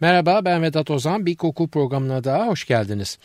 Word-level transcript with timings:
Merhaba 0.00 0.44
ben 0.44 0.62
Vedat 0.62 0.90
Ozan. 0.90 1.26
Bir 1.26 1.36
koku 1.36 1.68
programına 1.68 2.24
daha 2.24 2.46
hoş 2.46 2.66
geldiniz. 2.66 3.18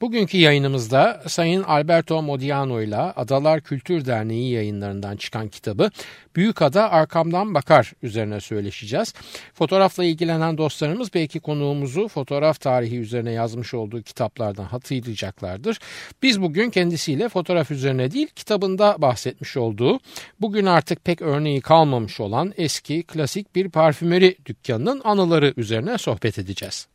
Bugünkü 0.00 0.36
yayınımızda 0.36 1.22
Sayın 1.26 1.62
Alberto 1.62 2.22
Modiano 2.22 2.80
ile 2.80 2.96
Adalar 2.96 3.60
Kültür 3.60 4.04
Derneği 4.04 4.52
yayınlarından 4.52 5.16
çıkan 5.16 5.48
kitabı 5.48 5.90
Büyük 6.36 6.62
Ada 6.62 6.90
Arkamdan 6.90 7.54
Bakar 7.54 7.92
üzerine 8.02 8.40
söyleşeceğiz. 8.40 9.14
Fotoğrafla 9.54 10.04
ilgilenen 10.04 10.58
dostlarımız 10.58 11.14
belki 11.14 11.40
konuğumuzu 11.40 12.08
fotoğraf 12.08 12.60
tarihi 12.60 12.98
üzerine 12.98 13.32
yazmış 13.32 13.74
olduğu 13.74 14.02
kitaplardan 14.02 14.64
hatırlayacaklardır. 14.64 15.78
Biz 16.22 16.42
bugün 16.42 16.70
kendisiyle 16.70 17.28
fotoğraf 17.28 17.70
üzerine 17.70 18.10
değil 18.10 18.28
kitabında 18.36 18.96
bahsetmiş 18.98 19.56
olduğu 19.56 20.00
bugün 20.40 20.66
artık 20.66 21.04
pek 21.04 21.22
örneği 21.22 21.60
kalmamış 21.60 22.20
olan 22.20 22.52
eski 22.56 23.02
klasik 23.02 23.54
bir 23.54 23.70
parfümeri 23.70 24.36
dükkanının 24.46 25.00
anıları 25.04 25.54
üzerine 25.56 25.98
sohbet 25.98 26.38
edeceğiz. 26.38 26.88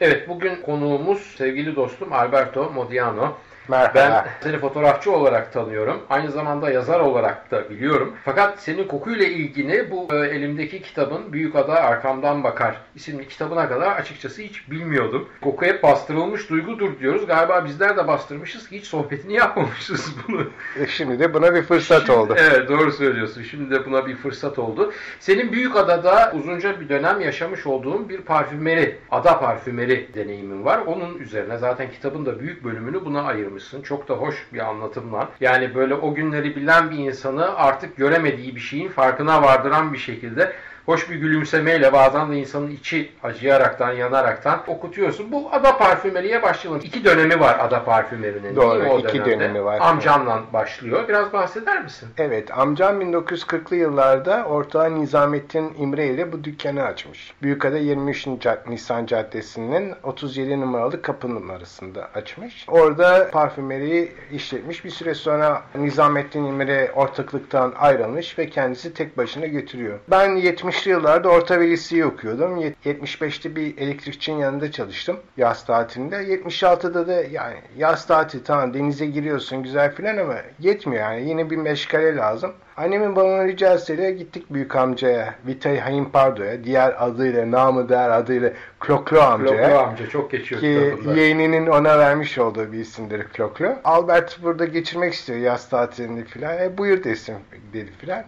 Evet 0.00 0.28
bugün 0.28 0.62
konuğumuz 0.62 1.34
sevgili 1.38 1.76
dostum 1.76 2.12
Alberto 2.12 2.70
Modiano. 2.70 3.36
Merhaba. 3.68 3.94
Ben 3.94 4.24
seni 4.40 4.58
fotoğrafçı 4.58 5.12
olarak 5.12 5.52
tanıyorum. 5.52 6.02
Aynı 6.10 6.30
zamanda 6.30 6.70
yazar 6.70 7.00
olarak 7.00 7.50
da 7.50 7.70
biliyorum. 7.70 8.12
Fakat 8.24 8.60
senin 8.60 8.84
kokuyla 8.88 9.26
ilgili 9.26 9.90
bu 9.90 10.08
e, 10.14 10.16
elimdeki 10.16 10.82
kitabın 10.82 11.32
Büyük 11.32 11.56
Ada 11.56 11.74
Arkamdan 11.74 12.44
Bakar 12.44 12.76
isimli 12.94 13.28
kitabına 13.28 13.68
kadar 13.68 13.96
açıkçası 13.96 14.42
hiç 14.42 14.70
bilmiyordum. 14.70 15.28
Koku 15.40 15.66
hep 15.66 15.82
bastırılmış 15.82 16.50
duygudur 16.50 16.98
diyoruz. 16.98 17.26
Galiba 17.26 17.64
bizler 17.64 17.96
de 17.96 18.08
bastırmışız 18.08 18.68
ki 18.68 18.78
hiç 18.78 18.84
sohbetini 18.86 19.32
yapmamışız 19.36 20.14
bunu. 20.28 20.50
E 20.80 20.86
şimdi 20.86 21.18
de 21.18 21.34
buna 21.34 21.54
bir 21.54 21.62
fırsat 21.62 22.06
Şimdi- 22.06 22.12
oldu. 22.12 22.34
Evet 22.38 22.68
doğru 22.68 22.92
söylüyorsun. 22.92 23.42
Şimdi 23.42 23.70
de 23.70 23.86
buna 23.86 24.06
bir 24.06 24.16
fırsat 24.16 24.58
oldu. 24.58 24.92
Senin 25.20 25.52
Büyük 25.52 25.76
Adada 25.76 26.32
uzunca 26.34 26.80
bir 26.80 26.88
dönem 26.88 27.20
yaşamış 27.20 27.66
olduğun 27.66 28.08
bir 28.08 28.20
parfümeri, 28.20 28.98
ada 29.10 29.40
parfümeri 29.40 30.08
deneyimin 30.14 30.64
var. 30.64 30.78
Onun 30.86 31.18
üzerine 31.18 31.58
zaten 31.58 31.90
kitabın 31.90 32.26
da 32.26 32.40
büyük 32.40 32.64
bölümünü 32.64 33.04
buna 33.04 33.24
ayırmışsın. 33.56 33.82
Çok 33.82 34.08
da 34.08 34.14
hoş 34.14 34.46
bir 34.52 34.58
anlatımla. 34.58 35.30
Yani 35.40 35.74
böyle 35.74 35.94
o 35.94 36.14
günleri 36.14 36.56
bilen 36.56 36.90
bir 36.90 36.98
insanı 36.98 37.56
artık 37.56 37.96
göremediği 37.96 38.54
bir 38.54 38.60
şeyin 38.60 38.88
farkına 38.88 39.42
vardıran 39.42 39.92
bir 39.92 39.98
şekilde 39.98 40.52
hoş 40.86 41.10
bir 41.10 41.14
gülümsemeyle 41.16 41.92
bazen 41.92 42.32
de 42.32 42.36
insanın 42.36 42.70
içi 42.70 43.12
acıyaraktan, 43.22 43.92
yanaraktan 43.92 44.62
okutuyorsun. 44.66 45.32
Bu 45.32 45.48
ada 45.52 45.78
parfümeriye 45.78 46.42
başlayalım. 46.42 46.82
İki 46.84 47.04
dönemi 47.04 47.40
var 47.40 47.56
ada 47.60 47.84
parfümerinin. 47.84 48.56
Doğru, 48.56 48.98
iki 48.98 49.12
dönemde? 49.18 49.30
dönemi 49.30 49.64
var. 49.64 49.78
Amcanla 49.80 50.42
başlıyor. 50.52 51.08
Biraz 51.08 51.32
bahseder 51.32 51.82
misin? 51.82 52.08
Evet, 52.18 52.58
amcam 52.58 53.02
1940'lı 53.02 53.76
yıllarda 53.76 54.44
Ortağı 54.44 55.00
Nizamettin 55.00 55.74
İmre 55.78 56.06
ile 56.06 56.32
bu 56.32 56.44
dükkanı 56.44 56.82
açmış. 56.82 57.32
Büyükada 57.42 57.78
23 57.78 58.26
Cad- 58.26 58.70
Nisan 58.70 59.06
Caddesi'nin 59.06 59.94
37 60.02 60.60
numaralı 60.60 61.02
kapı 61.02 61.34
numarasında 61.34 62.08
açmış. 62.14 62.64
Orada 62.68 63.30
parfümeriyi 63.30 64.12
işletmiş. 64.32 64.84
Bir 64.84 64.90
süre 64.90 65.14
sonra 65.14 65.62
Nizamettin 65.74 66.44
İmre 66.44 66.90
ortaklıktan 66.94 67.74
ayrılmış 67.78 68.38
ve 68.38 68.48
kendisi 68.50 68.94
tek 68.94 69.18
başına 69.18 69.46
götürüyor. 69.46 69.98
Ben 70.10 70.36
70'li 70.76 70.90
yıllarda 70.90 71.28
orta 71.28 71.60
ve 71.60 71.70
liseyi 71.70 72.04
okuyordum. 72.06 72.56
Yet- 72.56 72.74
75'te 72.84 73.56
bir 73.56 73.78
elektrikçinin 73.78 74.38
yanında 74.38 74.70
çalıştım 74.72 75.16
yaz 75.36 75.64
tatilinde. 75.66 76.16
76'da 76.16 77.06
da 77.08 77.12
yani 77.30 77.56
yaz 77.76 78.06
tatili 78.06 78.42
tamam 78.44 78.74
denize 78.74 79.06
giriyorsun 79.06 79.62
güzel 79.62 79.94
filan 79.94 80.16
ama 80.16 80.34
yetmiyor 80.60 81.02
yani 81.02 81.28
yine 81.28 81.50
bir 81.50 81.56
meşgale 81.56 82.16
lazım. 82.16 82.52
Annemin 82.76 83.16
bana 83.16 83.44
ricasıyla 83.44 84.10
gittik 84.10 84.44
büyük 84.50 84.76
amcaya, 84.76 85.34
Vitay 85.46 85.78
Hayimpardo'ya, 85.78 86.64
diğer 86.64 86.94
adıyla, 86.98 87.50
namı 87.50 87.88
değer 87.88 88.10
adıyla 88.10 88.52
Kloklo 88.80 89.20
amcaya. 89.20 89.68
Kloklo 89.68 89.78
amca 89.78 90.08
çok 90.08 90.30
geçiyor 90.30 90.60
Ki 90.60 90.90
kitabında. 90.96 91.20
yeğeninin 91.20 91.66
ona 91.66 91.98
vermiş 91.98 92.38
olduğu 92.38 92.72
bir 92.72 92.78
isimdir 92.78 93.24
Kloklo. 93.24 93.68
Albert 93.84 94.42
burada 94.42 94.64
geçirmek 94.64 95.12
istiyor 95.14 95.38
yaz 95.38 95.68
tatilini 95.68 96.24
filan. 96.24 96.58
E 96.58 96.78
buyur 96.78 97.04
desin 97.04 97.36
dedi 97.72 97.90
filan. 97.98 98.24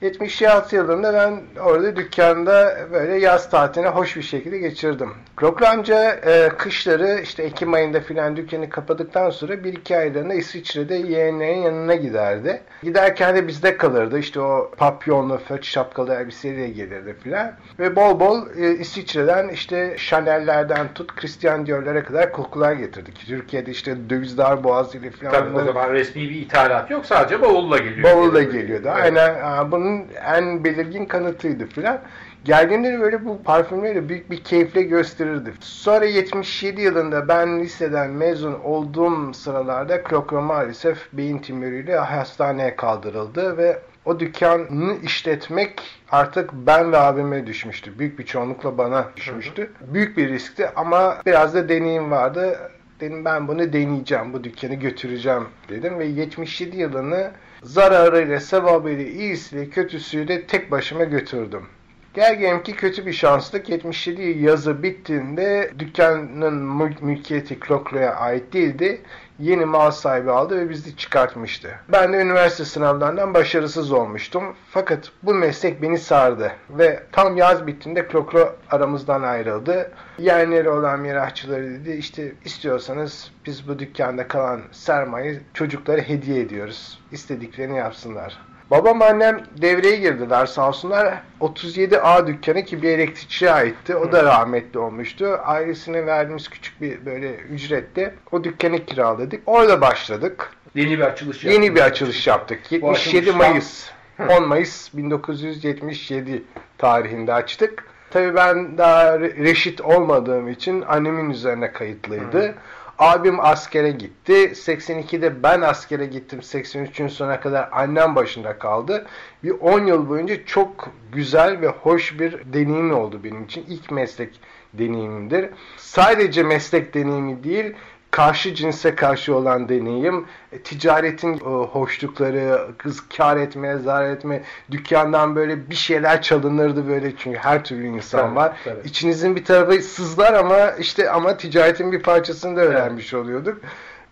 76 0.00 0.76
yılında 0.76 1.14
ben 1.14 1.60
orada 1.62 1.96
dükkanda 1.96 2.76
böyle 2.92 3.18
yaz 3.18 3.50
tatilini 3.50 3.88
hoş 3.88 4.16
bir 4.16 4.22
şekilde 4.22 4.58
geçirdim. 4.58 5.10
Kloklo 5.36 5.66
amca 5.66 6.12
e, 6.12 6.48
kışları 6.48 7.20
işte 7.22 7.42
Ekim 7.42 7.74
ayında 7.74 8.00
filan 8.00 8.36
dükkanı 8.36 8.70
kapadıktan 8.70 9.30
sonra 9.30 9.64
bir 9.64 9.72
iki 9.72 9.96
aylığına 9.96 10.34
İsviçre'de 10.34 10.94
yeğenlerin 10.94 11.58
yanına 11.58 11.94
giderdi. 11.94 12.62
Giderken 12.82 13.36
de 13.36 13.48
bizde 13.48 13.76
kalırdı. 13.76 14.18
İşte 14.18 14.40
o 14.40 14.70
papyonlu, 14.76 15.38
föç 15.38 15.66
şapkalı 15.68 16.14
elbiseyle 16.14 16.68
gelirdi 16.68 17.16
filan. 17.22 17.52
Ve 17.78 17.96
bol 17.96 18.20
bol 18.20 18.42
e, 18.58 18.70
İsviçre'den 18.74 19.48
işte 19.48 19.96
Chanel'lerden 20.08 20.86
tut 20.94 21.16
Christian 21.16 21.66
Dior'lara 21.66 22.04
kadar 22.04 22.32
kokular 22.32 22.72
getirdik. 22.72 23.26
Türkiye'de 23.26 23.70
işte 23.70 23.96
döviz 24.10 24.38
darboğazı 24.38 24.98
ile 24.98 25.10
filan. 25.10 25.32
Tabii 25.32 25.56
o 25.56 25.64
zaman 25.64 25.92
resmi 25.92 26.22
bir 26.22 26.34
ithalat 26.36 26.90
yok. 26.90 27.06
Sadece 27.06 27.42
bavulla 27.42 27.78
geliyor. 27.78 28.02
Bavulla 28.16 28.42
Evet. 28.42 28.52
geliyordu. 28.52 28.88
Aynen 28.90 29.34
aa, 29.42 29.70
bunun 29.86 30.06
en 30.24 30.64
belirgin 30.64 31.06
kanıtıydı 31.06 31.66
filan. 31.66 31.98
Geldiğinde 32.44 33.00
böyle 33.00 33.24
bu 33.24 33.42
parfümleri 33.42 34.08
büyük 34.08 34.30
bir 34.30 34.44
keyifle 34.44 34.82
gösterirdi. 34.82 35.52
Sonra 35.60 36.04
77 36.04 36.80
yılında 36.80 37.28
ben 37.28 37.60
liseden 37.60 38.10
mezun 38.10 38.54
olduğum 38.64 39.34
sıralarda 39.34 40.02
Klokro 40.02 40.42
maalesef 40.42 41.12
beyin 41.12 41.38
tümörüyle 41.38 41.96
hastaneye 41.96 42.76
kaldırıldı 42.76 43.56
ve 43.56 43.78
o 44.04 44.20
dükkanı 44.20 44.96
işletmek 45.02 45.82
artık 46.10 46.50
ben 46.52 46.92
ve 46.92 46.98
abime 46.98 47.46
düşmüştü. 47.46 47.98
Büyük 47.98 48.18
bir 48.18 48.26
çoğunlukla 48.26 48.78
bana 48.78 49.06
düşmüştü. 49.16 49.70
Büyük 49.80 50.16
bir 50.16 50.28
riskti 50.28 50.70
ama 50.76 51.16
biraz 51.26 51.54
da 51.54 51.68
deneyim 51.68 52.10
vardı. 52.10 52.58
Dedim 53.00 53.24
ben 53.24 53.48
bunu 53.48 53.72
deneyeceğim, 53.72 54.32
bu 54.32 54.44
dükkanı 54.44 54.74
götüreceğim 54.74 55.44
dedim 55.68 55.98
ve 55.98 56.04
77 56.04 56.76
yılını 56.76 57.30
zararıyla, 57.62 58.40
sevabıyla, 58.40 59.04
iyisiyle, 59.04 59.70
kötüsüyle 59.70 60.46
tek 60.46 60.70
başıma 60.70 61.04
götürdüm. 61.04 61.66
Gel 62.16 62.62
ki 62.62 62.76
kötü 62.76 63.06
bir 63.06 63.12
şanslık 63.12 63.68
77 63.68 64.22
yazı 64.22 64.82
bittiğinde 64.82 65.70
dükkanın 65.78 66.80
mül- 66.80 67.04
mülkiyeti 67.04 67.60
Kloklo'ya 67.60 68.14
ait 68.14 68.52
değildi. 68.52 69.00
Yeni 69.38 69.64
mal 69.64 69.90
sahibi 69.90 70.30
aldı 70.30 70.58
ve 70.58 70.70
bizi 70.70 70.96
çıkartmıştı. 70.96 71.70
Ben 71.88 72.12
de 72.12 72.16
üniversite 72.16 72.64
sınavlarından 72.64 73.34
başarısız 73.34 73.92
olmuştum. 73.92 74.44
Fakat 74.70 75.12
bu 75.22 75.34
meslek 75.34 75.82
beni 75.82 75.98
sardı. 75.98 76.52
Ve 76.70 77.02
tam 77.12 77.36
yaz 77.36 77.66
bittiğinde 77.66 78.06
Kloklo 78.06 78.52
aramızdan 78.70 79.22
ayrıldı. 79.22 79.90
Yeğenleri 80.18 80.68
olan 80.70 81.00
mirasçıları 81.00 81.64
dedi 81.70 81.92
işte 81.92 82.32
istiyorsanız 82.44 83.30
biz 83.46 83.68
bu 83.68 83.78
dükkanda 83.78 84.28
kalan 84.28 84.60
sermayeyi 84.72 85.40
çocuklara 85.54 86.00
hediye 86.00 86.40
ediyoruz. 86.40 86.98
İstediklerini 87.12 87.76
yapsınlar. 87.76 88.38
Babam 88.70 89.02
annem 89.02 89.40
devreye 89.62 89.96
girdiler 89.96 90.46
sağ 90.46 90.68
olsunlar. 90.68 91.14
37A 91.40 92.26
dükkanı 92.26 92.64
ki 92.64 92.82
bir 92.82 92.88
elektrikçiye 92.88 93.50
aitti. 93.50 93.96
O 93.96 94.12
da 94.12 94.22
rahmetli 94.24 94.78
olmuştu. 94.78 95.38
Ailesine 95.44 96.06
verdiğimiz 96.06 96.48
küçük 96.48 96.80
bir 96.80 97.06
böyle 97.06 97.34
ücrette 97.36 98.14
o 98.32 98.44
dükkanı 98.44 98.84
kiraladık. 98.86 99.42
Orada 99.46 99.80
başladık. 99.80 100.50
Yeni 100.74 100.98
bir 100.98 101.04
açılış 101.04 101.44
Yeni 101.44 101.54
yaptınız. 101.54 101.74
bir 101.76 101.80
açılış 101.80 102.26
yaptık. 102.26 102.60
Bu 102.70 102.74
77 102.74 103.30
açılışta- 103.30 103.36
Mayıs. 103.38 103.90
10 104.28 104.48
Mayıs 104.48 104.94
1977 104.94 106.42
tarihinde 106.78 107.32
açtık. 107.34 107.84
Tabii 108.10 108.34
ben 108.34 108.78
daha 108.78 109.02
re- 109.16 109.44
reşit 109.44 109.80
olmadığım 109.80 110.48
için 110.48 110.84
annemin 110.88 111.30
üzerine 111.30 111.72
kayıtlıydı. 111.72 112.54
Abim 112.98 113.40
askere 113.40 113.90
gitti. 113.90 114.32
82'de 114.32 115.42
ben 115.42 115.60
askere 115.60 116.06
gittim. 116.06 116.38
83'ün 116.38 117.08
sonuna 117.08 117.40
kadar 117.40 117.68
annem 117.72 118.16
başında 118.16 118.58
kaldı. 118.58 119.06
Bir 119.44 119.50
10 119.50 119.86
yıl 119.86 120.08
boyunca 120.08 120.46
çok 120.46 120.88
güzel 121.12 121.60
ve 121.60 121.68
hoş 121.68 122.18
bir 122.20 122.52
deneyim 122.52 122.94
oldu 122.94 123.20
benim 123.24 123.44
için. 123.44 123.64
İlk 123.68 123.90
meslek 123.90 124.40
deneyimimdir. 124.72 125.50
Sadece 125.76 126.42
meslek 126.42 126.94
deneyimi 126.94 127.44
değil, 127.44 127.74
karşı 128.10 128.54
cinse 128.54 128.94
karşı 128.94 129.34
olan 129.34 129.68
deneyim, 129.68 130.26
e, 130.52 130.58
ticaretin 130.58 131.34
e, 131.34 131.38
hoşlukları, 131.48 132.68
kız 132.78 133.08
kar 133.16 133.36
etme, 133.36 133.76
zarar 133.76 134.10
etme, 134.10 134.42
dükkandan 134.70 135.36
böyle 135.36 135.70
bir 135.70 135.74
şeyler 135.74 136.22
çalınırdı 136.22 136.88
böyle 136.88 137.16
çünkü 137.16 137.38
her 137.38 137.64
türlü 137.64 137.86
insan 137.86 138.20
Tabii, 138.20 138.36
var. 138.36 138.56
tabii. 138.64 138.88
İçinizin 138.88 139.36
bir 139.36 139.44
tarafı 139.44 139.82
sızlar 139.82 140.32
ama 140.34 140.70
işte 140.70 141.10
ama 141.10 141.36
ticaretin 141.36 141.92
bir 141.92 142.02
parçasını 142.02 142.56
da 142.56 142.60
öğrenmiş 142.60 143.14
oluyorduk. 143.14 143.60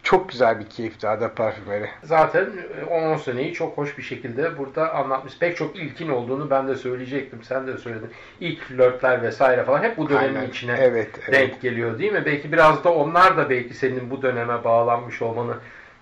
Çok 0.04 0.28
güzel 0.28 0.60
bir 0.60 0.66
keyifti 0.66 1.08
Ada 1.08 1.34
parfümeri. 1.34 1.88
Zaten 2.02 2.46
10 2.90 3.16
seneyi 3.16 3.52
çok 3.52 3.78
hoş 3.78 3.98
bir 3.98 4.02
şekilde 4.02 4.58
burada 4.58 4.94
anlatmış. 4.94 5.38
Pek 5.38 5.56
çok 5.56 5.76
ilkin 5.76 6.08
olduğunu 6.08 6.50
ben 6.50 6.68
de 6.68 6.76
söyleyecektim. 6.76 7.42
Sen 7.42 7.66
de 7.66 7.78
söyledin. 7.78 8.10
İlk 8.40 8.60
flörtler 8.62 9.22
vesaire 9.22 9.64
falan 9.64 9.82
hep 9.82 9.96
bu 9.96 10.08
dönemin 10.08 10.36
Aynen. 10.36 10.48
içine 10.48 10.76
Evet, 10.80 11.20
denk 11.32 11.50
evet. 11.50 11.62
geliyor 11.62 11.98
değil 11.98 12.12
mi? 12.12 12.22
Belki 12.26 12.52
biraz 12.52 12.84
da 12.84 12.94
onlar 12.94 13.36
da 13.36 13.50
belki 13.50 13.74
senin 13.74 14.10
bu 14.10 14.22
döneme 14.22 14.64
bağlanmış 14.64 15.22
olmanı 15.22 15.54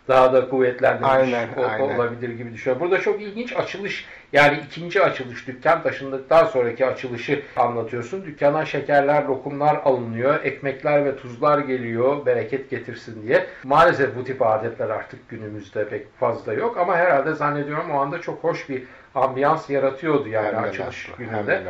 daha 0.08 0.32
da 0.32 0.48
kuvvetlendirmiş 0.48 1.10
Aynen, 1.10 1.48
o- 1.56 1.64
aynen. 1.64 1.94
olabilir 1.94 2.28
gibi 2.28 2.52
düşünüyorum. 2.52 2.80
Burada 2.86 3.00
çok 3.02 3.22
ilginç 3.22 3.56
açılış 3.56 4.06
yani 4.32 4.58
ikinci 4.66 5.02
açılış 5.02 5.46
dükkan 5.46 5.82
taşındıktan 5.82 6.44
sonraki 6.44 6.86
açılışı 6.86 7.42
anlatıyorsun. 7.56 8.24
Dükkana 8.24 8.64
şekerler, 8.66 9.24
lokumlar 9.24 9.80
alınıyor, 9.84 10.44
ekmekler 10.44 11.04
ve 11.04 11.16
tuzlar 11.16 11.58
geliyor 11.58 12.26
bereket 12.26 12.70
getirsin 12.70 13.22
diye. 13.22 13.46
Maalesef 13.64 14.16
bu 14.16 14.24
tip 14.24 14.42
adetler 14.42 14.90
artık 14.90 15.28
günümüzde 15.28 15.88
pek 15.88 16.18
fazla 16.18 16.52
yok 16.52 16.76
ama 16.78 16.96
herhalde 16.96 17.32
zannediyorum 17.32 17.90
o 17.90 17.98
anda 17.98 18.20
çok 18.20 18.44
hoş 18.44 18.68
bir 18.68 18.82
ambiyans 19.14 19.70
yaratıyordu 19.70 20.28
yani 20.28 20.46
Hem 20.46 20.54
de 20.54 20.58
açılış 20.58 21.08
nasıl, 21.08 21.18
gününde. 21.18 21.62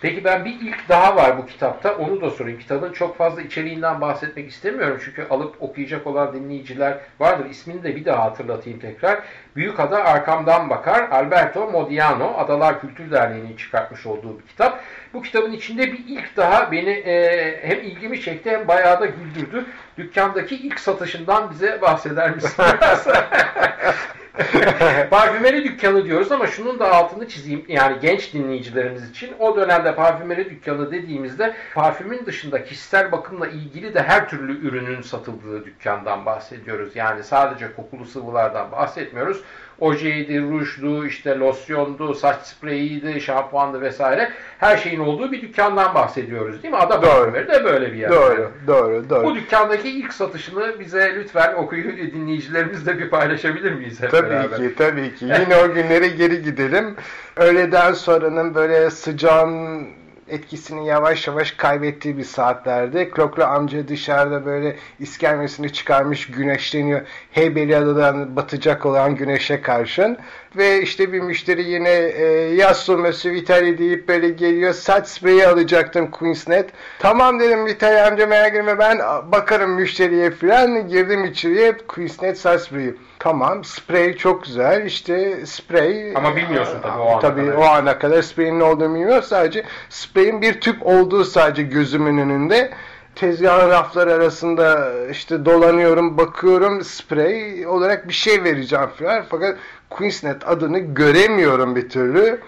Peki 0.00 0.24
ben 0.24 0.44
bir 0.44 0.60
ilk 0.60 0.88
daha 0.88 1.16
var 1.16 1.38
bu 1.38 1.46
kitapta. 1.46 1.96
Onu 1.96 2.20
da 2.20 2.30
sorayım. 2.30 2.58
Kitabın 2.58 2.92
çok 2.92 3.16
fazla 3.16 3.42
içeriğinden 3.42 4.00
bahsetmek 4.00 4.50
istemiyorum. 4.50 5.00
Çünkü 5.04 5.26
alıp 5.30 5.62
okuyacak 5.62 6.06
olan 6.06 6.34
dinleyiciler 6.34 6.98
vardır. 7.20 7.50
İsmini 7.50 7.82
de 7.82 7.96
bir 7.96 8.04
daha 8.04 8.24
hatırlatayım 8.24 8.78
tekrar. 8.78 9.22
Büyük 9.56 9.80
Ada 9.80 10.04
Arkamdan 10.04 10.70
Bakar. 10.70 11.08
Alberto 11.10 11.70
Modiano. 11.70 12.34
Adalar 12.36 12.80
Kültür 12.80 13.10
Derneği'nin 13.10 13.56
çıkartmış 13.56 14.06
olduğu 14.06 14.38
bir 14.38 14.46
kitap. 14.46 14.80
Bu 15.14 15.22
kitabın 15.22 15.52
içinde 15.52 15.92
bir 15.92 16.04
ilk 16.08 16.36
daha 16.36 16.72
beni 16.72 16.90
e, 16.90 17.68
hem 17.68 17.78
ilgimi 17.80 18.20
çekti 18.20 18.50
hem 18.50 18.68
bayağı 18.68 19.00
da 19.00 19.06
güldürdü. 19.06 19.66
Dükkandaki 19.98 20.56
ilk 20.56 20.80
satışından 20.80 21.50
bize 21.50 21.82
bahseder 21.82 22.34
misin? 22.34 22.64
parfümeri 25.10 25.64
dükkanı 25.64 26.04
diyoruz 26.04 26.32
ama 26.32 26.46
şunun 26.46 26.78
da 26.78 26.92
altını 26.92 27.28
çizeyim. 27.28 27.64
Yani 27.68 27.96
genç 28.02 28.34
dinleyicilerimiz 28.34 29.10
için 29.10 29.34
o 29.38 29.56
dönemde 29.56 29.94
parfümeri 29.94 30.50
dükkanı 30.50 30.92
dediğimizde 30.92 31.54
parfümün 31.74 32.26
dışında 32.26 32.64
kişisel 32.64 33.12
bakımla 33.12 33.48
ilgili 33.48 33.94
de 33.94 34.02
her 34.02 34.28
türlü 34.28 34.68
ürünün 34.68 35.02
satıldığı 35.02 35.64
dükkandan 35.64 36.26
bahsediyoruz. 36.26 36.96
Yani 36.96 37.22
sadece 37.22 37.74
kokulu 37.74 38.04
sıvılardan 38.04 38.72
bahsetmiyoruz. 38.72 39.42
Ojeydi, 39.80 40.42
rujdu, 40.42 41.06
işte 41.06 41.38
losyondu, 41.38 42.14
saç 42.14 42.36
spreyiydi, 42.42 43.20
şampuandı 43.20 43.80
vesaire. 43.80 44.32
Her 44.58 44.76
şeyin 44.76 45.00
olduğu 45.00 45.32
bir 45.32 45.42
dükkandan 45.42 45.94
bahsediyoruz 45.94 46.62
değil 46.62 46.74
mi? 46.74 46.80
Ada 46.80 47.02
Doğru. 47.02 47.34
de 47.34 47.64
böyle 47.64 47.92
bir 47.92 47.98
yer. 47.98 48.10
Doğru, 48.10 48.50
doğru, 48.66 49.10
doğru. 49.10 49.24
Bu 49.24 49.34
dükkandaki 49.34 49.90
ilk 49.90 50.12
satışını 50.12 50.80
bize 50.80 51.14
lütfen 51.14 51.54
okuyucu 51.54 51.96
dinleyicilerimizle 51.96 52.98
bir 52.98 53.10
paylaşabilir 53.10 53.72
miyiz 53.72 54.02
hep 54.02 54.10
Tabii 54.10 54.30
beraber? 54.30 54.58
ki, 54.58 54.74
tabii 54.78 55.14
ki. 55.14 55.24
Yine 55.24 55.56
o 55.56 55.74
günlere 55.74 56.08
geri 56.08 56.42
gidelim. 56.42 56.96
Öğleden 57.36 57.92
sonranın 57.92 58.54
böyle 58.54 58.90
sıcağın 58.90 59.86
etkisini 60.30 60.86
yavaş 60.86 61.26
yavaş 61.26 61.50
kaybettiği 61.52 62.18
bir 62.18 62.24
saatlerde 62.24 63.10
Kroklu 63.10 63.44
amca 63.44 63.88
dışarıda 63.88 64.46
böyle 64.46 64.76
iskelmesini 65.00 65.72
çıkarmış 65.72 66.26
güneşleniyor. 66.26 67.00
Heybeliada'dan 67.30 68.36
batacak 68.36 68.86
olan 68.86 69.16
güneşe 69.16 69.62
karşın. 69.62 70.18
Ve 70.56 70.82
işte 70.82 71.12
bir 71.12 71.20
müşteri 71.20 71.62
yine 71.62 71.90
e, 71.90 72.24
Yasso 72.54 72.98
Mösyö 72.98 73.32
Vitali 73.32 73.78
deyip 73.78 74.08
böyle 74.08 74.28
geliyor. 74.28 74.72
Saç 74.72 75.08
spreyi 75.08 75.46
alacaktım 75.46 76.10
Queensnet. 76.10 76.70
Tamam 76.98 77.40
dedim 77.40 77.66
Vitali 77.66 78.00
amca 78.00 78.26
merak 78.26 78.54
etme 78.54 78.78
ben 78.78 78.98
bakarım 79.32 79.70
müşteriye 79.70 80.30
falan. 80.30 80.88
Girdim 80.88 81.24
içeriye 81.24 81.76
Queensnet 81.88 82.38
saç 82.38 82.60
spreyi. 82.60 82.94
Tamam 83.20 83.64
sprey 83.64 84.16
çok 84.16 84.44
güzel 84.44 84.86
işte 84.86 85.46
sprey. 85.46 86.12
Ama 86.16 86.36
bilmiyorsun 86.36 86.78
tabii 86.82 87.00
o 87.00 87.10
ana 87.10 87.18
Tabii 87.20 87.46
kadar. 87.46 87.56
o 87.56 87.64
ana 87.64 87.98
kadar 87.98 88.22
spreyin 88.22 88.58
ne 88.58 88.64
olduğunu 88.64 88.94
bilmiyor. 88.94 89.22
Sadece 89.22 89.64
spreyin 89.88 90.42
bir 90.42 90.60
tüp 90.60 90.86
olduğu 90.86 91.24
sadece 91.24 91.62
gözümün 91.62 92.18
önünde. 92.18 92.70
Tezgahın 93.14 93.70
rafları 93.70 94.12
arasında 94.14 94.92
işte 95.10 95.44
dolanıyorum, 95.44 96.18
bakıyorum 96.18 96.84
sprey 96.84 97.66
olarak 97.66 98.08
bir 98.08 98.12
şey 98.12 98.44
vereceğim 98.44 98.88
falan. 98.98 99.24
Fakat 99.30 99.56
Queensnet 99.90 100.48
adını 100.48 100.78
göremiyorum 100.78 101.76
bir 101.76 101.88
türlü. 101.88 102.40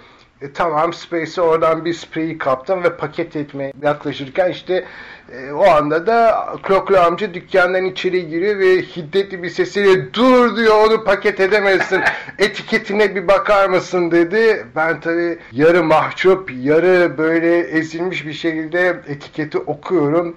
E, 0.42 0.52
tamam 0.52 0.92
Space'e 0.92 1.40
oradan 1.40 1.84
bir 1.84 1.94
spreyi 1.94 2.38
kaptım 2.38 2.84
ve 2.84 2.96
paket 2.96 3.36
etmeye 3.36 3.72
yaklaşırken 3.82 4.50
işte 4.50 4.84
e, 5.32 5.52
o 5.52 5.64
anda 5.64 6.06
da 6.06 6.46
Kroklu 6.62 6.98
amca 6.98 7.34
dükkandan 7.34 7.84
içeri 7.84 8.28
giriyor 8.28 8.58
ve 8.58 8.82
hiddetli 8.82 9.42
bir 9.42 9.50
sesiyle 9.50 10.14
dur 10.14 10.56
diyor 10.56 10.74
onu 10.86 11.04
paket 11.04 11.40
edemezsin 11.40 12.02
etiketine 12.38 13.14
bir 13.14 13.28
bakar 13.28 13.68
mısın 13.68 14.10
dedi. 14.10 14.66
Ben 14.76 15.00
tabi 15.00 15.38
yarı 15.52 15.84
mahcup 15.84 16.50
yarı 16.62 17.18
böyle 17.18 17.58
ezilmiş 17.58 18.26
bir 18.26 18.32
şekilde 18.32 19.00
etiketi 19.08 19.58
okuyorum. 19.58 20.36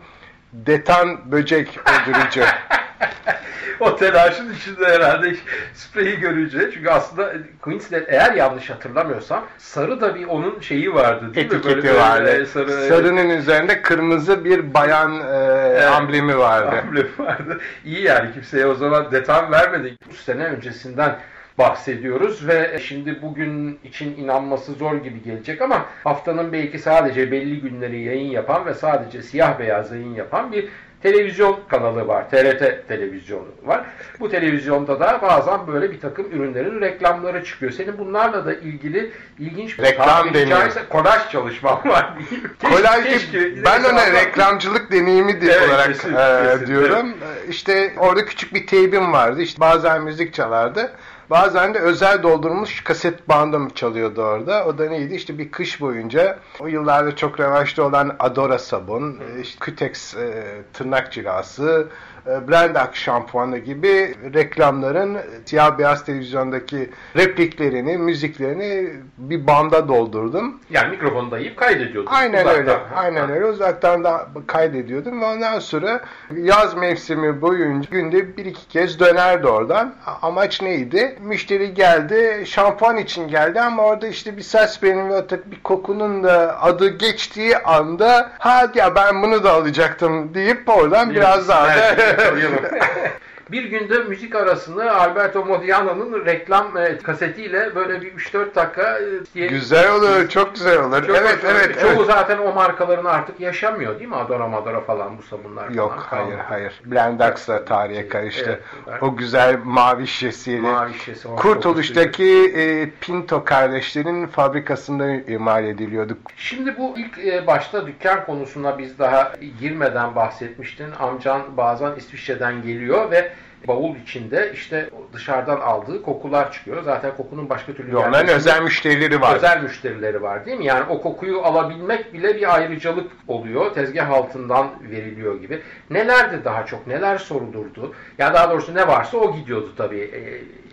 Detan 0.53 1.31
böcek 1.31 1.79
öldürücü. 1.87 2.43
o 3.79 3.95
telaşın 3.95 4.53
içinde 4.53 4.85
herhalde 4.87 5.35
spreyi 5.73 6.19
görünce 6.19 6.71
çünkü 6.73 6.89
aslında 6.89 7.33
Queensland 7.61 8.03
eğer 8.07 8.33
yanlış 8.33 8.69
hatırlamıyorsam 8.69 9.45
sarı 9.57 10.01
da 10.01 10.15
bir 10.15 10.25
onun 10.25 10.59
şeyi 10.59 10.93
vardı 10.93 11.33
değil 11.33 11.47
mi? 11.47 11.55
Etiketi 11.55 11.75
Böyle- 11.75 11.87
böyle 11.87 11.99
vardı. 11.99 12.45
sarı, 12.45 12.71
Sarının 12.71 13.29
üzerinde 13.29 13.81
kırmızı 13.81 14.45
bir 14.45 14.73
bayan 14.73 15.19
e, 15.19 15.85
amblemi 15.85 16.37
vardı. 16.37 16.75
Amblemi 16.87 17.09
vardı. 17.19 17.59
İyi 17.85 18.01
yani 18.01 18.33
kimseye 18.33 18.65
o 18.65 18.75
zaman 18.75 19.11
detam 19.11 19.51
vermedi. 19.51 19.97
3 20.11 20.17
sene 20.17 20.43
öncesinden 20.45 21.15
bahsediyoruz 21.57 22.47
ve 22.47 22.79
şimdi 22.79 23.21
bugün 23.21 23.79
için 23.83 24.17
inanması 24.17 24.71
zor 24.73 24.95
gibi 24.95 25.23
gelecek 25.23 25.61
ama 25.61 25.85
haftanın 26.03 26.53
belki 26.53 26.79
sadece 26.79 27.31
belli 27.31 27.61
günleri 27.61 28.01
yayın 28.01 28.31
yapan 28.31 28.65
ve 28.65 28.73
sadece 28.73 29.21
siyah 29.23 29.59
beyaz 29.59 29.91
yayın 29.91 30.15
yapan 30.15 30.51
bir 30.51 30.69
televizyon 31.05 31.59
kanalı 31.69 32.07
var. 32.07 32.29
TRT 32.29 32.87
televizyonu 32.87 33.47
var. 33.63 33.85
Bu 34.19 34.29
televizyonda 34.29 34.99
da 34.99 35.19
bazen 35.21 35.67
böyle 35.67 35.91
bir 35.91 35.99
takım 35.99 36.31
ürünlerin 36.31 36.81
reklamları 36.81 37.43
çıkıyor. 37.43 37.71
Senin 37.71 37.97
bunlarla 37.97 38.45
da 38.45 38.53
ilgili 38.53 39.11
ilginç 39.39 39.79
bir 39.79 39.83
Reklam 39.83 40.33
caizse 40.49 40.81
kolaj 40.89 41.29
çalışman 41.31 41.79
var. 41.85 42.13
Keşke- 42.61 43.31
ki 43.31 43.61
ben 43.65 43.83
ona 43.83 44.11
reklamcılık 44.11 44.91
deneyimi 44.91 45.41
de 45.41 45.51
Evet, 45.51 45.69
olarak 45.69 45.87
kesin, 45.87 46.13
e, 46.13 46.43
kesin, 46.43 46.67
diyorum. 46.67 47.09
E, 47.09 47.49
İşte 47.49 47.93
orada 47.97 48.25
küçük 48.25 48.53
bir 48.53 48.67
teybim 48.67 49.13
vardı. 49.13 49.41
İşte 49.41 49.59
bazen 49.59 50.01
müzik 50.03 50.33
çalardı. 50.33 50.91
Bazen 51.29 51.73
de 51.73 51.79
özel 51.79 52.23
doldurulmuş 52.23 52.83
kaset 52.83 53.29
bandım 53.29 53.69
çalıyordu 53.69 54.21
orada. 54.21 54.65
O 54.65 54.77
da 54.77 54.89
neydi? 54.89 55.15
İşte 55.15 55.37
bir 55.37 55.51
kış 55.51 55.81
boyunca 55.81 56.39
o 56.59 56.67
yıllarda 56.67 57.15
çok 57.15 57.39
revaçta 57.39 57.83
olan 57.83 58.15
Adora 58.19 58.59
sabun, 58.59 59.19
işte 59.41 59.59
Kütex 59.59 60.15
e, 60.15 60.43
tırnak 60.73 61.11
cilası, 61.11 61.87
e, 62.27 62.47
Blendak 62.47 62.95
şampuanı 62.95 63.57
gibi 63.57 64.15
reklamların 64.33 65.17
siyah 65.45 65.77
beyaz 65.77 66.05
televizyondaki 66.05 66.89
repliklerini, 67.15 67.97
müziklerini 67.97 68.89
bir 69.17 69.47
banda 69.47 69.87
doldurdum. 69.87 70.59
Yani 70.69 70.89
mikrofonu 70.89 71.31
dayayıp 71.31 71.57
kaydediyordun. 71.57 72.11
Aynen 72.11 72.41
uzaktan. 72.41 72.59
öyle. 72.59 72.77
Aynen 72.95 73.29
öyle. 73.29 73.45
Uzaktan 73.45 74.03
da 74.03 74.27
kaydediyordum 74.47 75.21
ve 75.21 75.25
ondan 75.25 75.59
sonra 75.59 76.01
yaz 76.35 76.75
mevsimi 76.77 77.41
boyunca 77.41 77.89
günde 77.91 78.37
bir 78.37 78.45
iki 78.45 78.67
kez 78.67 78.99
dönerdi 78.99 79.47
oradan. 79.47 79.93
Amaç 80.21 80.61
neydi? 80.61 81.17
Müşteri 81.21 81.73
geldi, 81.73 82.43
şampuan 82.45 82.97
için 82.97 83.27
geldi 83.27 83.61
ama 83.61 83.83
orada 83.83 84.07
işte 84.07 84.37
bir 84.37 84.41
ses 84.41 84.83
benim 84.83 85.09
ve 85.09 85.23
bir 85.45 85.63
kokunun 85.63 86.23
da 86.23 86.61
adı 86.61 86.89
geçtiği 86.89 87.57
anda 87.57 88.31
hadi 88.39 88.77
ya 88.77 88.95
ben 88.95 89.23
bunu 89.23 89.43
da 89.43 89.51
alacaktım 89.53 90.33
deyip 90.33 90.69
oradan 90.69 91.09
biraz 91.09 91.49
daha 91.49 91.67
da 91.67 91.95
tranquilo. 92.15 92.61
bir 93.51 93.63
günde 93.63 93.97
müzik 93.97 94.35
arasını 94.35 94.95
Alberto 94.95 95.45
Modiano'nun 95.45 96.25
reklam 96.25 96.77
e, 96.77 96.97
kasetiyle 96.97 97.75
böyle 97.75 98.01
bir 98.01 98.13
3-4 98.13 98.55
dakika 98.55 98.99
e, 98.99 99.03
diye 99.33 99.47
güzel 99.47 99.91
olur, 99.91 100.29
çok 100.29 100.55
güzel 100.55 100.79
olur. 100.79 101.07
Çok 101.07 101.15
evet, 101.15 101.43
olur. 101.43 101.53
evet, 101.55 101.79
Çoğu 101.81 101.89
evet. 101.89 102.05
zaten 102.05 102.37
o 102.37 102.53
markaların 102.53 103.05
artık 103.05 103.39
yaşamıyor 103.39 103.99
değil 103.99 104.09
mi? 104.09 104.15
Adora 104.15 104.47
Madora 104.47 104.81
falan 104.81 105.17
bu 105.17 105.21
sabunlar 105.21 105.69
Yok, 105.69 106.07
falan. 106.09 106.23
hayır, 106.23 106.37
hayır. 106.37 106.81
Blendax'la 106.85 107.65
tarihe 107.65 108.07
karıştı. 108.07 108.59
Evet. 108.89 109.03
O 109.03 109.15
güzel 109.15 109.59
mavi 109.63 110.07
şişesiyle. 110.07 110.71
Mavi 110.71 110.93
şişesi, 110.93 111.27
Kurtuluş'taki 111.27 112.53
e, 112.55 112.89
Pinto 113.01 113.43
kardeşlerin 113.43 114.27
fabrikasında 114.27 115.11
imal 115.11 115.65
ediliyordu. 115.65 116.17
Şimdi 116.37 116.77
bu 116.77 116.95
ilk 116.97 117.17
e, 117.17 117.47
başta 117.47 117.87
dükkan 117.87 118.25
konusuna 118.25 118.77
biz 118.77 118.99
daha 118.99 119.33
girmeden 119.59 120.15
bahsetmiştin. 120.15 120.91
Amcan 120.99 121.41
bazen 121.57 121.95
İsviçre'den 121.95 122.61
geliyor 122.61 123.11
ve 123.11 123.31
bavul 123.67 123.95
içinde 123.95 124.51
işte 124.53 124.89
dışarıdan 125.13 125.59
aldığı 125.59 126.01
kokular 126.03 126.51
çıkıyor. 126.51 126.83
Zaten 126.83 127.17
kokunun 127.17 127.49
başka 127.49 127.73
türlü 127.73 127.95
Onların 127.97 128.11
gelmesinde 128.11 128.35
özel 128.35 128.61
müşterileri 128.61 129.21
var. 129.21 129.35
özel 129.35 129.61
müşterileri 129.63 130.21
var 130.21 130.45
değil 130.45 130.57
mi? 130.57 130.65
Yani 130.65 130.83
o 130.89 131.01
kokuyu 131.01 131.41
alabilmek 131.41 132.13
bile 132.13 132.35
bir 132.35 132.55
ayrıcalık 132.55 133.11
oluyor. 133.27 133.73
Tezgah 133.73 134.09
altından 134.09 134.69
veriliyor 134.91 135.41
gibi. 135.41 135.61
Nelerdi 135.89 136.45
daha 136.45 136.65
çok? 136.65 136.87
Neler 136.87 137.17
sorulurdu? 137.17 137.93
Ya 138.17 138.33
daha 138.33 138.49
doğrusu 138.49 138.75
ne 138.75 138.87
varsa 138.87 139.17
o 139.17 139.35
gidiyordu 139.35 139.73
tabii. 139.77 140.11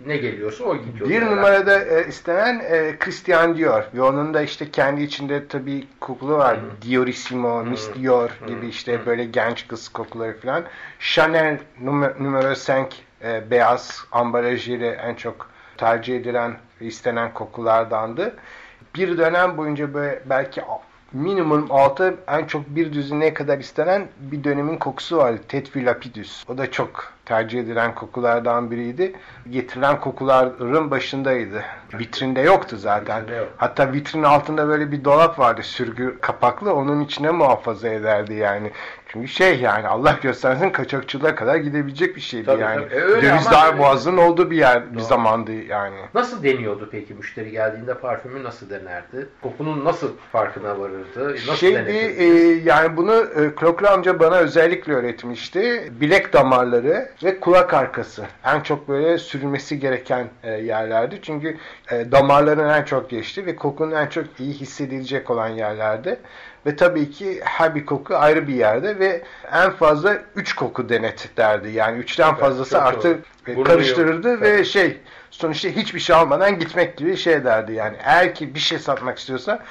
Ne 0.06 0.16
geliyorsa 0.16 0.64
o 0.64 0.76
gidiyordu. 0.76 1.10
Bir 1.10 1.22
numarada 1.22 1.84
e, 1.84 2.08
istenen 2.08 2.58
e, 2.58 2.96
Christian 2.98 3.56
Dior 3.56 3.84
ve 3.94 4.02
onun 4.02 4.34
da 4.34 4.42
işte 4.42 4.70
kendi 4.70 5.02
içinde 5.02 5.48
tabii 5.48 5.86
kokulu 6.00 6.32
var. 6.32 6.58
Diorissimo, 6.82 7.64
Miss 7.64 7.94
Dior 7.94 8.30
gibi 8.46 8.68
işte 8.68 9.06
böyle 9.06 9.24
genç 9.24 9.68
kız 9.68 9.88
kokuları 9.88 10.40
falan. 10.40 10.64
Chanel 11.00 11.58
numara 12.20 12.50
5 12.50 12.68
e, 12.68 13.50
beyaz 13.50 14.04
ambalajıyla 14.12 14.92
en 14.92 15.14
çok 15.14 15.50
tercih 15.76 16.16
edilen 16.16 16.56
istenen 16.80 17.34
kokulardandı. 17.34 18.36
Bir 18.94 19.18
dönem 19.18 19.56
boyunca 19.56 19.94
böyle 19.94 20.22
belki 20.26 20.62
minimum 21.12 21.66
6 21.70 22.16
en 22.28 22.44
çok 22.44 22.68
bir 22.68 22.92
düzineye 22.92 23.34
kadar 23.34 23.58
istenen 23.58 24.08
bir 24.20 24.44
dönemin 24.44 24.76
kokusu 24.76 25.16
vardı. 25.16 25.40
Tetfil 25.48 25.86
Lapidus. 25.86 26.44
O 26.48 26.58
da 26.58 26.70
çok 26.70 27.12
tercih 27.24 27.60
edilen 27.60 27.94
kokulardan 27.94 28.70
biriydi. 28.70 29.12
Getirilen 29.50 30.00
kokuların 30.00 30.90
başındaydı. 30.90 31.64
Vitrinde 31.98 32.40
yoktu 32.40 32.76
zaten. 32.76 33.22
Vitrinde 33.22 33.36
yok. 33.36 33.48
Hatta 33.56 33.92
vitrinin 33.92 34.24
altında 34.24 34.68
böyle 34.68 34.92
bir 34.92 35.04
dolap 35.04 35.38
vardı 35.38 35.62
sürgü 35.62 36.18
kapaklı. 36.20 36.74
Onun 36.74 37.00
içine 37.00 37.30
muhafaza 37.30 37.88
ederdi 37.88 38.34
yani. 38.34 38.70
Çünkü 39.12 39.28
şey 39.28 39.60
yani 39.60 39.88
Allah 39.88 40.18
göstersin 40.22 40.70
kaçakçılığa 40.70 41.34
kadar 41.34 41.56
gidebilecek 41.56 42.16
bir 42.16 42.20
şeydi 42.20 42.46
Tabii, 42.46 42.62
yani. 42.62 42.84
tabii. 42.88 42.94
E, 42.94 43.00
öyle 43.00 43.28
Döviz 43.28 43.46
ama- 43.46 43.56
dar 43.56 43.78
boğazının 43.78 44.16
olduğu 44.16 44.50
bir 44.50 44.56
yer 44.56 44.92
bir 44.92 44.98
Doğru. 44.98 45.04
zamandı 45.04 45.52
yani. 45.52 45.96
Nasıl 46.14 46.42
deniyordu 46.42 46.88
peki 46.92 47.14
müşteri 47.14 47.50
geldiğinde 47.50 47.94
parfümü 47.94 48.44
nasıl 48.44 48.70
denerdi? 48.70 49.26
Kokunun 49.42 49.84
nasıl 49.84 50.10
farkına 50.32 50.80
varırdı? 50.80 51.32
Nasıl 51.34 51.54
Şeydi 51.54 51.90
e, 52.18 52.24
yani 52.64 52.96
bunu 52.96 53.14
e, 53.14 53.54
Kroklu 53.54 53.88
amca 53.88 54.20
bana 54.20 54.36
özellikle 54.36 54.92
öğretmişti. 54.94 55.92
Bilek 56.00 56.32
damarları 56.32 57.08
ve 57.24 57.40
kulak 57.40 57.74
arkası. 57.74 58.22
En 58.44 58.60
çok 58.60 58.88
böyle 58.88 59.18
sürülmesi 59.18 59.78
gereken 59.80 60.26
e, 60.42 60.50
yerlerdi. 60.50 61.18
Çünkü 61.22 61.56
e, 61.90 62.12
damarların 62.12 62.68
en 62.68 62.82
çok 62.82 63.10
geçti 63.10 63.46
ve 63.46 63.56
kokunun 63.56 63.92
en 63.92 64.06
çok 64.06 64.24
iyi 64.38 64.52
hissedilecek 64.52 65.30
olan 65.30 65.48
yerlerdi. 65.48 66.18
Ve 66.66 66.76
tabii 66.76 67.10
ki 67.10 67.40
her 67.44 67.74
bir 67.74 67.86
koku 67.86 68.16
ayrı 68.16 68.48
bir 68.48 68.54
yerde 68.54 68.98
ve 68.98 69.22
en 69.52 69.70
fazla 69.70 70.18
3 70.36 70.54
koku 70.54 70.88
denet 70.88 71.28
derdi. 71.36 71.70
Yani 71.70 71.98
3'ten 72.02 72.30
Süper, 72.30 72.40
fazlası 72.40 72.70
çok 72.70 72.82
artı 72.82 73.18
doğru. 73.46 73.60
e, 73.60 73.64
karıştırırdı 73.64 74.28
yok. 74.28 74.42
ve 74.42 74.52
Tabii. 74.56 74.64
şey 74.64 75.00
sonuçta 75.30 75.68
hiçbir 75.68 76.00
şey 76.00 76.16
almadan 76.16 76.58
gitmek 76.58 76.96
gibi 76.96 77.16
şey 77.16 77.44
derdi. 77.44 77.72
Yani 77.72 77.96
eğer 78.04 78.34
ki 78.34 78.54
bir 78.54 78.60
şey 78.60 78.78
satmak 78.78 79.18
istiyorsa 79.18 79.62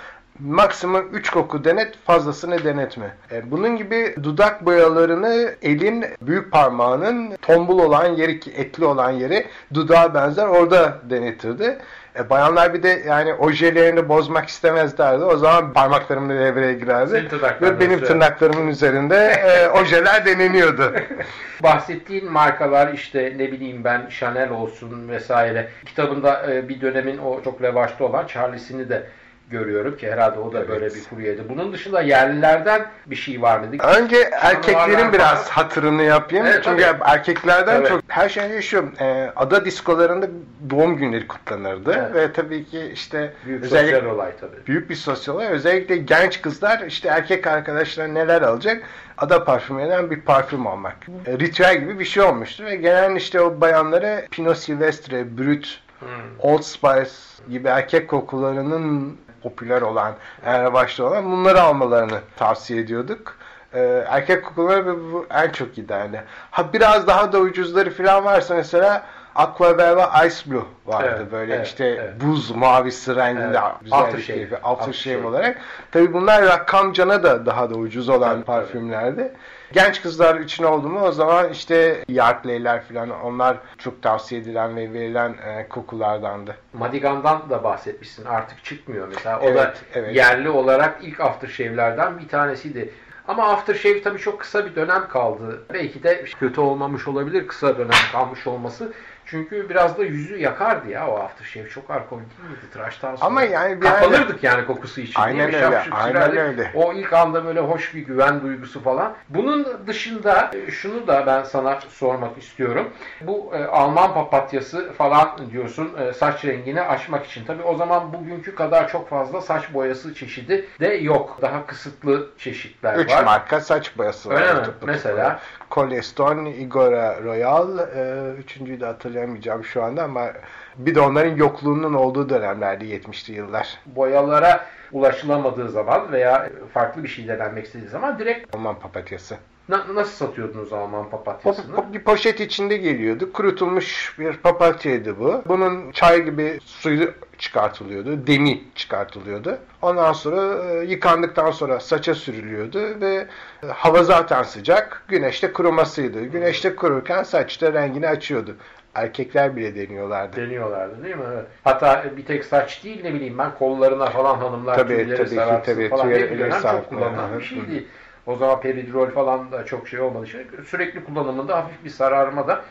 maksimum 0.46 1.10
3 1.14 1.30
koku 1.30 1.64
denet 1.64 1.98
fazlasını 2.06 2.64
denetme. 2.64 3.16
E, 3.32 3.52
bunun 3.52 3.78
gibi 3.78 4.16
dudak 4.24 4.66
boyalarını 4.66 5.56
elin 5.62 6.06
büyük 6.22 6.52
parmağının 6.52 7.36
tombul 7.42 7.80
olan 7.80 8.06
yeri 8.06 8.40
ki 8.40 8.52
etli 8.52 8.86
olan 8.86 9.12
yeri 9.12 9.46
dudağa 9.74 10.14
benzer 10.14 10.48
orada 10.48 10.98
denetirdi. 11.10 11.78
E, 12.20 12.30
bayanlar 12.30 12.74
bir 12.74 12.84
de 12.84 13.04
yani 13.08 13.34
ojelerini 13.34 14.10
bozmak 14.10 14.50
istemezlerdi. 14.50 15.24
O 15.24 15.38
zaman 15.38 15.74
parmaklarım 15.74 16.30
da 16.30 16.34
devreye 16.34 16.74
girerdi. 16.74 17.30
Ve 17.62 17.80
benim 17.80 18.00
tırnaklarımın 18.04 18.68
üzerinde 18.68 19.16
e, 19.18 19.70
ojeler 19.70 20.26
deneniyordu. 20.26 20.94
Bahsettiğin 21.64 22.32
markalar 22.32 22.94
işte 22.94 23.34
ne 23.38 23.52
bileyim 23.52 23.84
ben 23.84 24.10
Chanel 24.10 24.50
olsun 24.50 25.10
vesaire. 25.10 25.68
Kitabında 25.86 26.54
e, 26.54 26.70
bir 26.70 26.82
dönemin 26.82 27.18
o 27.18 27.42
çok 27.44 27.62
revaçta 27.62 28.04
olan 28.06 28.28
Charles'ini 28.28 28.90
de 28.90 29.04
görüyorum 29.52 29.98
ki 29.98 30.12
herhalde 30.12 30.40
o 30.40 30.54
da 30.54 30.58
Evet. 30.60 30.70
böyle 30.70 30.86
bir 30.86 31.04
kuryeydi. 31.10 31.42
Bunun 31.50 31.74
dışında 31.74 32.02
yerlilerden 32.02 32.86
bir 33.06 33.16
şey 33.16 33.42
var 33.42 33.60
mıydı? 33.60 33.84
Önce 33.84 34.30
erkeklerin 34.42 35.14
biraz 35.14 35.50
falan. 35.50 35.64
hatırını 35.64 36.04
yapayım. 36.04 36.46
Evet, 36.46 36.62
Çünkü 36.64 36.84
tabii. 36.84 37.02
erkeklerden 37.06 37.78
Tabii. 37.78 37.90
çok 37.90 38.02
her 38.08 38.30
şey 38.30 38.44
önce 38.44 38.62
şu 38.62 38.92
e, 39.00 39.32
ada 39.36 39.66
diskolarında 39.66 40.28
doğum 40.70 40.98
günleri 40.98 41.28
kutlanırdı 41.28 41.94
Evet. 42.00 42.16
ve 42.16 42.34
tabii 42.34 42.66
ki 42.66 42.92
işte 42.94 43.34
Büyük 43.46 43.64
özellikle 43.64 43.96
sosyal 43.96 44.16
olay 44.16 44.32
tabii. 44.42 44.68
büyük 44.68 44.90
bir 44.90 44.96
sosyal 44.96 45.36
olay. 45.36 45.48
Özellikle 45.48 45.98
genç 45.98 46.42
kızlar 46.42 46.80
işte 46.88 47.10
erkek 47.10 47.48
arkadaşlar 47.48 48.14
neler 48.14 48.42
alacak? 48.42 48.84
Ada 49.18 49.44
parfümerinden 49.44 50.12
bir 50.12 50.22
parfüm 50.22 50.68
almak. 50.68 50.96
E, 51.26 51.32
ritüel 51.40 51.80
gibi 51.80 52.00
bir 52.00 52.06
şey 52.06 52.24
olmuştu 52.24 52.66
ve 52.66 52.76
genelde 52.76 53.18
işte 53.18 53.42
o 53.42 53.62
bayanlara 53.62 54.22
Pinot 54.32 54.58
Silvestre, 54.58 55.38
Brut, 55.38 55.82
Hmm. 56.02 56.08
Old 56.40 56.62
Spice 56.62 57.12
gibi 57.50 57.68
erkek 57.68 58.08
kokularının 58.10 59.18
popüler 59.44 59.82
olan, 59.82 60.14
en 60.46 60.64
revaçta 60.64 61.04
olan 61.04 61.32
bunları 61.32 61.62
almalarını 61.62 62.20
tavsiye 62.38 62.82
ediyorduk. 62.82 63.36
Ee, 63.74 64.06
erkek 64.08 64.46
kokuları 64.46 64.96
en 65.30 65.50
çok 65.50 65.76
giderli. 65.76 66.22
Ha 66.52 66.74
biraz 66.74 67.08
daha 67.08 67.34
da 67.34 67.40
ucuzları 67.40 67.92
falan 67.94 68.26
varsa 68.26 68.56
mesela 68.56 69.06
Aqua 69.36 69.78
Velva 69.78 70.26
Ice 70.26 70.52
Blue 70.52 70.64
vardı 70.86 71.16
Evet, 71.20 71.32
böyle 71.32 71.56
evet, 71.56 71.68
işte 71.68 71.86
evet. 71.86 72.22
buz 72.22 72.52
mavisi 72.52 73.16
renginde 73.16 73.44
Evet. 73.44 73.62
güzel 73.82 74.00
bir 74.00 74.04
Aftershave. 74.04 74.38
keyfi. 74.40 74.56
Aftershave. 74.58 74.74
Aftershave 74.74 75.28
olarak. 75.28 75.58
Tabi 75.92 76.14
bunlar 76.14 76.44
rakamcana 76.46 77.24
da 77.24 77.46
daha 77.46 77.70
da 77.70 77.76
ucuz 77.76 78.10
olan 78.10 78.30
Tabii, 78.34 78.44
parfümlerdi. 78.46 79.32
Genç 79.74 80.02
kızlar 80.02 80.40
için 80.40 80.64
oldu 80.64 80.90
mu 80.90 81.00
o 81.02 81.12
zaman 81.12 81.50
işte 81.50 82.04
Yardley'ler 82.08 82.84
falan 82.84 83.10
onlar 83.10 83.58
çok 83.78 84.02
tavsiye 84.04 84.42
edilen 84.42 84.76
ve 84.76 84.94
verilen 84.94 85.30
e, 85.48 85.68
kokulardandı. 85.70 86.56
Madigan'dan 86.74 87.50
da 87.50 87.64
bahsetmişsin. 87.64 88.26
Artık 88.26 88.64
çıkmıyor 88.64 89.08
mesela. 89.08 89.40
O 89.40 89.44
Evet, 89.46 89.58
da 89.58 89.74
evet. 89.94 90.16
yerli 90.16 90.50
olarak 90.50 90.98
ilk 91.02 91.20
aftershave'lerden 91.20 92.20
bir 92.20 92.28
tanesiydi. 92.28 92.94
Ama 93.28 93.50
aftershave 93.50 94.02
tabii 94.02 94.20
çok 94.20 94.40
kısa 94.40 94.66
bir 94.66 94.76
dönem 94.76 95.08
kaldı. 95.08 95.62
Belki 95.74 96.04
de 96.04 96.24
kötü 96.24 96.62
olmamış 96.62 97.08
olabilir 97.08 97.48
kısa 97.48 97.78
dönem 97.78 97.90
kalmış 98.12 98.48
olması. 98.48 98.94
Çünkü 99.26 99.70
biraz 99.70 99.98
da 99.98 100.04
yüzü 100.04 100.38
yakardı 100.38 100.90
ya 100.90 101.08
o 101.08 101.20
aftershave. 101.20 101.70
Çok 101.70 101.90
alkol 101.92 102.18
değil 102.18 102.50
miydi 102.50 102.72
tıraştan 102.74 103.16
sonra? 103.16 103.26
Ama 103.28 103.44
yani 103.44 103.82
bir 103.82 103.86
Kapanırdık 103.88 104.44
yani 104.44 104.66
kokusu 104.66 105.02
için. 105.02 105.22
Aynen 105.22 105.46
öyle, 105.46 105.60
Şapşık 105.60 105.94
aynen 105.94 106.12
sürerdik. 106.12 106.40
öyle. 106.40 106.72
O 106.76 106.94
ilk 106.94 107.14
anda 107.14 107.46
böyle 107.46 107.60
hoş 107.60 107.96
bir 107.96 108.00
güven 108.02 108.42
duygusu 108.42 108.84
falan. 108.84 109.14
Bunun 109.30 109.88
dışında 109.88 110.52
e, 110.68 110.72
şunu 110.72 111.08
da 111.08 111.24
ben 111.28 111.44
sana 111.44 111.80
sormak 111.90 112.38
istiyorum. 112.38 112.90
Bu 113.22 113.52
e, 113.56 113.66
Alman 113.66 114.14
papatyası 114.14 114.94
falan 114.94 115.52
diyorsun 115.52 115.92
e, 116.00 116.14
saç 116.14 116.46
rengini 116.46 116.82
açmak 116.82 117.26
için. 117.26 117.46
Tabii 117.46 117.64
o 117.64 117.76
zaman 117.76 118.14
bugünkü 118.14 118.56
kadar 118.56 118.90
çok 118.90 119.10
fazla 119.10 119.42
saç 119.42 119.74
boyası 119.74 120.14
çeşidi 120.14 120.66
de 120.80 120.88
yok. 120.88 121.38
Daha 121.42 121.66
kısıtlı 121.66 122.30
çeşitler 122.38 122.96
Üç 122.96 123.12
var. 123.12 123.24
marka 123.24 123.62
saç 123.62 123.98
boyası 123.98 124.30
var. 124.30 124.42
Öyle 124.42 124.54
mi? 124.54 124.68
Mesela? 124.86 125.40
Coleston, 125.72 126.46
Igora 126.46 127.24
Royal, 127.24 127.80
e, 127.80 128.34
üçüncüyü 128.38 128.80
de 128.80 128.86
hatırlayamayacağım 129.12 129.64
şu 129.64 129.84
anda 129.84 130.04
ama 130.04 130.32
bir 130.78 130.96
de 130.96 131.02
onların 131.02 131.36
yokluğunun 131.36 131.94
olduğu 131.94 132.30
dönemlerde 132.30 132.86
70'li 132.86 133.34
yıllar. 133.34 133.80
Boyalara 133.86 134.66
ulaşılamadığı 134.92 135.70
zaman 135.70 136.12
veya 136.12 136.50
farklı 136.74 137.04
bir 137.04 137.08
şey 137.08 137.28
denenmek 137.28 137.66
istediği 137.66 137.88
zaman 137.90 138.20
direkt 138.20 138.56
Alman 138.56 138.80
papatyası. 138.80 139.38
na- 139.70 139.86
nasıl 139.96 140.28
satıyordunuz 140.28 140.74
Alman 140.74 141.04
Po- 141.06 141.10
papatyasını? 141.10 141.76
po- 141.76 141.94
bir 141.94 142.04
poşet 142.04 142.40
içinde 142.40 142.78
geliyordu. 142.78 143.34
Kurutulmuş 143.34 144.16
bir 144.20 144.34
papatyaydı 144.38 145.20
bu. 145.20 145.42
Bunun 145.48 145.92
çay 145.92 146.22
gibi 146.26 146.60
suyu 146.66 147.14
çıkartılıyordu. 147.38 148.28
Demi 148.28 148.62
çıkartılıyordu. 148.76 149.58
Ondan 149.82 150.14
sonra 150.14 150.64
e, 150.74 150.86
yıkandıktan 150.86 151.52
sonra 151.52 151.80
saça 151.80 152.16
sürülüyordu 152.16 153.02
ve 153.02 153.28
e, 153.64 153.68
hava 153.68 154.04
zaten 154.04 154.44
sıcak. 154.44 155.04
Güneşte 155.08 155.54
kurumasıydı. 155.54 156.26
Güneşte 156.26 156.76
kururken 156.76 157.24
saçta 157.24 157.74
rengini 157.74 158.08
açıyordu. 158.08 158.56
Erkekler 158.96 159.56
bile 159.56 159.76
deniyorlardı. 159.76 160.38
Deniyorlardı 160.38 161.04
değil 161.04 161.16
mi? 161.16 161.24
Evet. 161.34 161.46
Hatta 161.64 162.06
bir 162.18 162.26
tek 162.26 162.46
saç 162.46 162.84
değil 162.84 163.04
ne 163.04 163.14
bileyim 163.14 163.38
ben 163.38 163.56
kollarına 163.56 164.06
falan 164.06 164.38
hanımlar 164.38 164.76
Tabii, 164.76 164.96
tüyleri 164.96 165.18
tabii 165.18 165.30
ki, 165.30 165.36
saratsın 165.36 165.74
tabii, 165.74 165.90
falan 165.90 166.04
tüyleri 166.04 166.20
diye 166.30 166.32
bir 166.32 166.40
dönem 166.40 166.62
çok 166.62 166.90
kullanılan 166.90 167.40
bir 167.40 167.44
şeydi. 167.44 167.86
O 168.26 168.36
zaman 168.36 168.62
peridrol 168.62 169.10
falan 169.10 169.52
da 169.52 169.66
çok 169.66 169.88
şey 169.88 170.00
olmadığı 170.00 170.26
için 170.26 170.48
sürekli 170.68 171.04
kullanımında 171.04 171.58
hafif 171.58 171.84
bir 171.84 171.90
sararma 171.90 172.48
da 172.48 172.62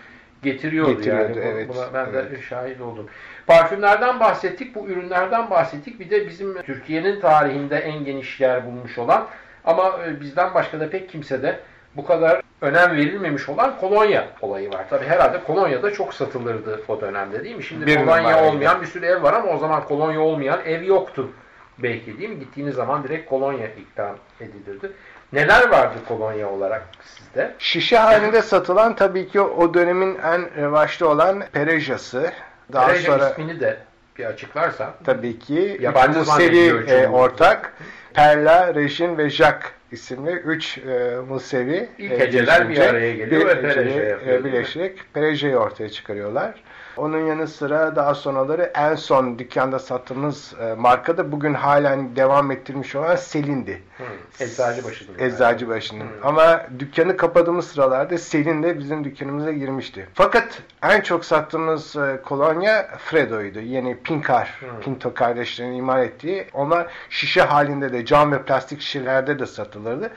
getiriyordu, 0.43 0.91
Getiriyordu, 0.91 1.39
yani. 1.39 1.49
Evet, 1.49 1.69
Buna 1.69 1.95
ben 1.95 2.13
de 2.13 2.27
evet. 2.31 2.43
şahit 2.43 2.81
oldum. 2.81 3.07
Parfümlerden 3.47 4.21
bahsettik, 4.21 4.75
bu 4.75 4.89
ürünlerden 4.89 5.51
bahsettik. 5.51 6.01
Bir 6.01 6.11
de 6.11 6.27
bizim 6.27 6.63
Türkiye'nin 6.63 7.21
tarihinde 7.21 7.77
en 7.77 8.05
geniş 8.05 8.41
yer 8.41 8.67
bulmuş 8.67 8.99
olan 8.99 9.27
ama 9.65 9.99
e, 10.07 10.21
bizden 10.21 10.55
başka 10.55 10.81
da 10.81 10.91
pek 10.91 11.09
kimse 11.09 11.43
de 11.43 11.61
bu 11.97 12.05
kadar 12.05 12.43
önem 12.61 12.97
verilmemiş 12.97 13.49
olan 13.49 13.77
kolonya 13.81 14.29
olayı 14.41 14.73
var. 14.73 14.89
Tabi 14.91 15.07
herhalde 15.07 15.41
kolonya 15.45 15.83
da 15.83 15.93
çok 15.93 16.15
satılırdı 16.15 16.81
o 16.89 17.01
dönemde 17.01 17.45
değil 17.45 17.57
mi? 17.57 17.65
Şimdi 17.65 17.87
Bir 17.87 17.97
kolonya 17.97 18.45
olmayan 18.45 18.83
bir 18.83 18.87
sürü 18.87 19.07
ev 19.07 19.23
var 19.23 19.33
ama 19.33 19.53
o 19.53 19.59
zaman 19.59 19.85
kolonya 19.85 20.21
olmayan 20.21 20.61
ev 20.65 20.83
yoktu 20.83 21.31
belki 21.79 22.19
değil 22.19 22.31
mi? 22.31 22.39
Gittiğiniz 22.39 22.75
zaman 22.75 23.05
direkt 23.05 23.31
kolonya 23.31 23.67
ikram 23.67 24.17
edilirdi. 24.41 24.93
Neler 25.33 25.69
vardı 25.69 25.95
kolonya 26.09 26.51
olarak 26.51 26.83
sizde? 27.05 27.55
Şişe 27.59 27.99
halinde 27.99 28.43
satılan 28.43 28.97
tabii 28.97 29.29
ki 29.29 29.41
o 29.41 29.75
dönemin 29.75 30.19
en 30.19 30.57
revaçta 30.57 31.07
olan 31.07 31.43
Perejası. 31.53 32.33
Daha 32.73 32.87
Pereja 32.87 33.13
sonra 33.13 33.31
ismini 33.31 33.61
de 33.61 33.77
bir 34.19 34.25
açıklarsa. 34.25 34.95
Tabii 35.05 35.39
ki 35.39 35.79
yabancı 35.81 36.25
seri 36.25 36.91
e, 36.91 37.09
ortak. 37.09 37.75
Perla, 38.15 38.75
Rejin 38.75 39.19
ve 39.19 39.31
Jack 39.31 39.73
isimli 39.93 40.31
üç 40.31 40.79
e, 40.79 41.17
Musevi 41.29 41.89
İlk 41.99 42.13
e, 42.13 42.19
heceler 42.19 42.69
bir 42.69 42.79
araya 42.79 43.15
geliyor 43.15 43.41
bir 43.41 43.63
ve 43.63 43.63
Pereja 43.63 44.45
birleşerek 44.45 44.99
Pereja'yı 45.15 45.57
ortaya 45.57 45.89
çıkarıyorlar. 45.89 46.55
Onun 47.01 47.27
yanı 47.27 47.49
sıra 47.49 47.97
daha 47.97 48.15
sonraları 48.15 48.73
en 48.75 48.95
son 48.95 49.39
dükkanda 49.39 49.79
sattığımız 49.79 50.55
e, 50.61 50.75
marka 50.75 51.33
bugün 51.33 51.55
halen 51.55 52.17
devam 52.17 52.51
ettirmiş 52.51 52.95
olan 52.95 53.17
Selin'di. 53.17 53.83
Hmm. 53.97 54.07
Eczacıbaşı'nın. 54.47 55.19
Eczacıbaşı'nın. 55.19 56.01
Hmm. 56.01 56.27
Ama 56.27 56.67
dükkanı 56.79 57.17
kapadığımız 57.17 57.67
sıralarda 57.67 58.19
Selin 58.19 58.63
de 58.63 58.79
bizim 58.79 59.05
dükkanımıza 59.05 59.53
girmişti. 59.53 60.09
Fakat 60.15 60.63
en 60.83 61.01
çok 61.01 61.25
sattığımız 61.25 61.97
e, 61.97 62.21
kolonya 62.25 62.89
Fredo'ydu. 62.99 63.61
Yeni 63.61 63.97
Pinkar, 63.97 64.59
hmm. 64.61 64.81
Pinto 64.81 65.15
kardeşlerinin 65.15 65.77
imal 65.77 66.03
ettiği. 66.03 66.47
Onlar 66.53 66.87
şişe 67.11 67.43
halinde 67.43 67.93
de 67.93 68.05
cam 68.05 68.33
ve 68.33 68.43
plastik 68.43 68.81
şişelerde 68.81 69.39
de 69.39 69.47
satılırdı. 69.47 70.11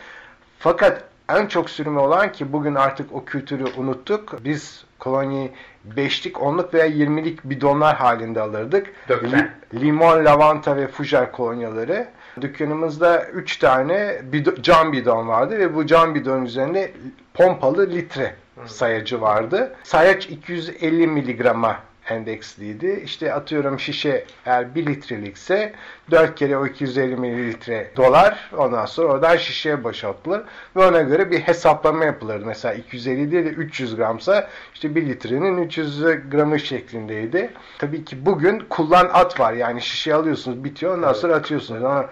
Fakat 0.60 1.04
en 1.30 1.48
çok 1.48 1.70
sürümü 1.70 2.00
olan 2.00 2.32
ki 2.32 2.54
bugün 2.54 2.76
artık 2.76 3.14
o 3.14 3.26
kültürü 3.26 3.66
unuttuk. 3.78 4.44
Biz 4.44 4.86
kolonyayı 5.00 5.52
beşlik, 5.84 6.42
onluk 6.42 6.74
veya 6.74 6.86
yirmilik 6.86 7.44
bidonlar 7.44 7.96
halinde 7.96 8.42
alırdık. 8.42 8.94
Dökme. 9.10 9.54
Limon, 9.74 10.26
lavanta 10.26 10.78
ve 10.78 10.88
fujar 10.88 11.32
kolonyaları. 11.32 12.08
Dükkanımızda 12.42 13.26
3 13.26 13.58
tane 13.58 14.22
bidon, 14.24 14.56
cam 14.62 14.94
bidon 14.94 15.28
vardı 15.28 15.60
ve 15.60 15.76
bu 15.76 15.86
cam 15.86 16.16
bidon 16.16 16.46
üzerinde 16.46 16.92
pompalı 17.34 17.90
litre 17.90 18.36
sayacı 18.66 19.22
vardı. 19.22 19.76
Sayaç 19.84 20.26
250 20.26 21.08
miligrama 21.08 21.80
endeksliydi. 22.10 23.02
İşte 23.06 23.34
atıyorum 23.34 23.80
şişe 23.80 24.26
eğer 24.46 24.76
1 24.76 24.86
litrelikse 24.86 25.74
4 26.12 26.36
kere 26.36 26.58
o 26.58 26.68
250 26.68 27.16
mililitre 27.16 27.92
dolar 27.96 28.50
ondan 28.58 28.86
sonra 28.86 29.08
oradan 29.08 29.38
şişeye 29.38 29.84
boşaltılır 29.84 30.42
ve 30.76 30.88
ona 30.88 31.02
göre 31.02 31.32
bir 31.32 31.40
hesaplama 31.40 32.06
yapılırdı. 32.06 32.46
Mesela 32.46 32.74
250 32.74 33.32
değil 33.32 33.46
de 33.46 33.50
300 33.50 33.96
gramsa 33.96 34.50
işte 34.74 34.96
1 34.96 35.06
litrenin 35.06 35.64
300 35.64 36.02
gramı 36.32 36.60
şeklindeydi. 36.60 37.50
Tabii 37.78 38.06
ki 38.06 38.26
bugün 38.26 38.60
kullan 38.70 39.10
at 39.14 39.40
var 39.40 39.54
yani 39.54 39.82
şişe 39.82 40.14
alıyorsunuz 40.14 40.64
bitiyor 40.64 40.98
ondan 40.98 41.14
sonra 41.14 41.36
atıyorsunuz 41.36 41.84
ama 41.84 42.10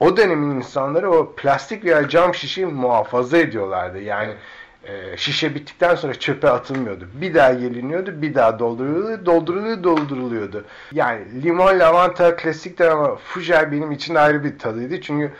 o 0.00 0.16
dönemin 0.16 0.56
insanları 0.56 1.10
o 1.10 1.32
plastik 1.36 1.84
veya 1.84 2.08
cam 2.08 2.34
şişeyi 2.34 2.66
muhafaza 2.66 3.38
ediyorlardı. 3.38 4.00
Yani 4.00 4.28
evet 4.28 4.38
e, 4.88 5.16
şişe 5.16 5.54
bittikten 5.54 5.94
sonra 5.94 6.14
çöpe 6.14 6.50
atılmıyordu. 6.50 7.08
Bir 7.14 7.34
daha 7.34 7.52
geliniyordu, 7.52 8.22
bir 8.22 8.34
daha 8.34 8.58
dolduruluyordu, 8.58 9.26
dolduruluyordu, 9.26 9.84
dolduruluyordu. 9.84 10.64
Yani 10.92 11.42
limon, 11.42 11.78
lavanta 11.78 12.36
klasiktir 12.36 12.86
ama 12.86 13.16
fujar 13.16 13.72
benim 13.72 13.92
için 13.92 14.14
ayrı 14.14 14.44
bir 14.44 14.58
tadıydı. 14.58 15.00
Çünkü 15.00 15.32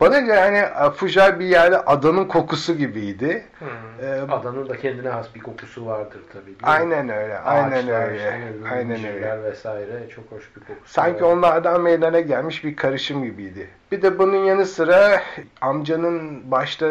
bana 0.00 0.18
göre 0.18 0.40
hani 0.40 0.90
fujar 0.92 1.40
bir 1.40 1.44
yerde 1.44 1.78
adanın 1.80 2.24
kokusu 2.24 2.74
gibiydi. 2.74 3.44
Hmm. 3.58 3.68
Ee, 4.02 4.20
adanın 4.32 4.68
da 4.68 4.76
kendine 4.76 5.08
has 5.08 5.34
bir 5.34 5.40
kokusu 5.40 5.86
vardır 5.86 6.20
tabii. 6.32 6.54
Aynen 6.62 7.08
öyle, 7.08 7.38
aynen 7.38 7.72
Ağaçlar, 7.76 8.08
öyle. 8.08 8.16
Işte, 8.16 8.40
aynen 8.74 9.04
öyle. 9.14 9.42
vesaire 9.42 10.08
çok 10.14 10.24
hoş 10.32 10.42
bir 10.56 10.60
kokusu 10.60 10.92
Sanki 10.94 11.24
var. 11.24 11.30
onlardan 11.32 11.80
meydana 11.80 12.20
gelmiş 12.20 12.64
bir 12.64 12.76
karışım 12.76 13.24
gibiydi. 13.24 13.68
Bir 13.92 14.02
de 14.02 14.18
bunun 14.18 14.44
yanı 14.44 14.66
sıra 14.66 15.22
amcanın 15.60 16.50
başta 16.50 16.86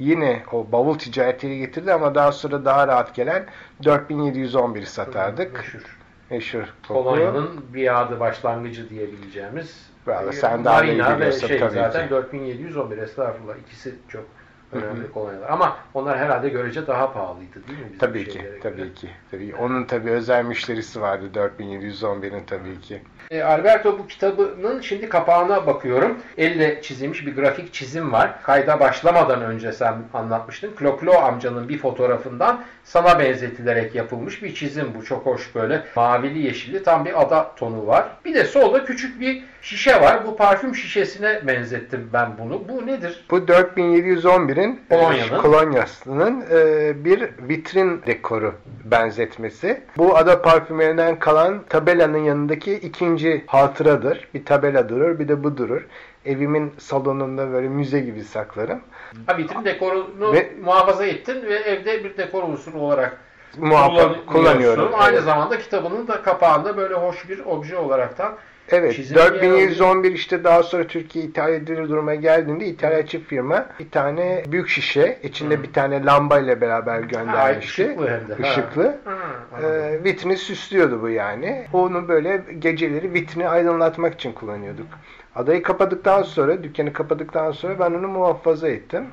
yine 0.00 0.42
o 0.52 0.72
bavul 0.72 0.98
ticaretiyle 0.98 1.56
getirdi 1.56 1.92
ama 1.92 2.14
daha 2.14 2.32
sonra 2.32 2.64
daha 2.64 2.88
rahat 2.88 3.14
gelen 3.14 3.46
4711 3.84 4.84
satardık. 4.84 5.56
Meşhur. 5.56 5.98
Meşhur. 6.30 6.74
Polonya'nın 6.88 7.64
bir 7.74 8.00
adı 8.00 8.20
başlangıcı 8.20 8.90
diyebileceğimiz. 8.90 9.90
Bravo, 10.06 10.32
sen 10.32 10.64
daha 10.64 10.84
iyi 10.84 10.98
biliyorsun 10.98 11.46
şey, 11.46 11.58
tabii 11.58 11.74
zaten 11.74 12.04
ki. 12.04 12.10
4711 12.10 12.98
estağfurullah 12.98 13.56
ikisi 13.56 13.94
çok 14.08 14.24
önemli 14.72 15.12
kolonyalar. 15.12 15.48
Ama 15.50 15.76
onlar 15.94 16.18
herhalde 16.18 16.48
görece 16.48 16.86
daha 16.86 17.12
pahalıydı 17.12 17.54
değil 17.68 17.78
mi? 17.78 17.84
Bizim 17.86 17.98
tabii 17.98 18.28
ki, 18.28 18.40
tabii 18.62 18.76
göre? 18.76 18.94
ki. 18.94 19.08
Tabii. 19.30 19.54
Onun 19.56 19.84
tabii 19.84 20.10
özel 20.10 20.44
müşterisi 20.44 21.00
vardı 21.00 21.24
4711'in 21.34 22.44
tabii 22.46 22.80
ki. 22.80 23.02
E, 23.30 23.42
Alberto 23.42 23.98
bu 23.98 24.06
kitabının 24.06 24.80
şimdi 24.80 25.08
kapağına 25.08 25.66
bakıyorum. 25.66 26.18
Elle 26.38 26.82
çizilmiş 26.82 27.26
bir 27.26 27.34
grafik 27.36 27.72
çizim 27.72 28.12
var. 28.12 28.42
Kayda 28.42 28.80
başlamadan 28.80 29.42
önce 29.42 29.72
sen 29.72 29.94
anlatmıştın. 30.14 30.74
Kloklo 30.76 31.12
amcanın 31.12 31.68
bir 31.68 31.78
fotoğrafından 31.78 32.64
sana 32.84 33.18
benzetilerek 33.18 33.94
yapılmış 33.94 34.42
bir 34.42 34.54
çizim 34.54 34.94
bu. 34.98 35.04
Çok 35.04 35.26
hoş 35.26 35.54
böyle 35.54 35.84
mavili 35.96 36.38
yeşilli 36.46 36.82
tam 36.82 37.04
bir 37.04 37.22
ada 37.22 37.52
tonu 37.56 37.86
var. 37.86 38.08
Bir 38.24 38.34
de 38.34 38.44
solda 38.44 38.84
küçük 38.84 39.20
bir 39.20 39.42
şişe 39.62 40.00
var. 40.00 40.26
Bu 40.26 40.36
parfüm 40.36 40.74
şişesine 40.74 41.46
benzettim 41.46 42.10
ben 42.12 42.28
bunu. 42.38 42.68
Bu 42.68 42.86
nedir? 42.86 43.24
Bu 43.30 43.38
4711'in 43.38 44.59
Kolonya'nın, 44.88 45.38
kolonyasının 45.38 46.44
e, 46.52 47.04
bir 47.04 47.28
vitrin 47.48 48.02
dekoru 48.06 48.54
benzetmesi. 48.84 49.80
Bu 49.96 50.16
ada 50.16 50.42
parfümerinden 50.42 51.18
kalan 51.18 51.62
tabelanın 51.68 52.18
yanındaki 52.18 52.74
ikinci 52.74 53.44
hatıradır. 53.46 54.28
Bir 54.34 54.44
tabela 54.44 54.88
durur 54.88 55.18
bir 55.18 55.28
de 55.28 55.44
bu 55.44 55.56
durur. 55.56 55.86
Evimin 56.24 56.72
salonunda 56.78 57.52
böyle 57.52 57.68
müze 57.68 58.00
gibi 58.00 58.24
saklarım. 58.24 58.80
Ha 59.26 59.38
vitrin 59.38 59.64
dekorunu 59.64 60.32
ve, 60.32 60.52
muhafaza 60.64 61.06
ettin 61.06 61.42
ve 61.42 61.54
evde 61.54 62.04
bir 62.04 62.16
dekor 62.16 62.42
unsuru 62.42 62.78
olarak 62.78 63.18
muhafaza 63.58 64.24
kullanıyorum. 64.26 64.90
Aynı 64.98 65.14
evet. 65.14 65.24
zamanda 65.24 65.58
kitabının 65.58 66.08
da 66.08 66.22
kapağında 66.22 66.76
böyle 66.76 66.94
hoş 66.94 67.28
bir 67.28 67.38
obje 67.38 67.76
olaraktan 67.76 68.32
Evet 68.72 69.14
4111 69.14 70.12
işte 70.12 70.44
daha 70.44 70.62
sonra 70.62 70.86
Türkiye 70.86 71.24
ithal 71.24 71.52
edilir 71.52 71.88
duruma 71.88 72.14
geldiğinde 72.14 72.66
ithalatçı 72.66 73.24
firma 73.24 73.66
bir 73.78 73.90
tane 73.90 74.44
büyük 74.46 74.68
şişe 74.68 75.18
içinde 75.22 75.56
hmm. 75.56 75.62
bir 75.62 75.72
tane 75.72 76.04
lamba 76.04 76.38
ile 76.38 76.60
beraber 76.60 77.00
göndermişti. 77.00 77.84
Ha, 77.84 77.90
ışıklı 77.90 78.08
hem 78.10 78.28
de. 78.28 78.48
Işıklı. 78.48 78.98
Ha. 79.04 79.62
Ee, 79.62 80.04
vitrini 80.04 80.36
süslüyordu 80.36 81.02
bu 81.02 81.08
yani. 81.08 81.66
Onu 81.72 82.08
böyle 82.08 82.44
geceleri 82.58 83.14
vitrini 83.14 83.48
aydınlatmak 83.48 84.14
için 84.14 84.32
kullanıyorduk. 84.32 84.86
Adayı 85.34 85.62
kapadıktan 85.62 86.22
sonra, 86.22 86.62
dükkanı 86.62 86.92
kapadıktan 86.92 87.52
sonra 87.52 87.78
ben 87.78 87.90
onu 87.90 88.08
muhafaza 88.08 88.68
ettim. 88.68 89.06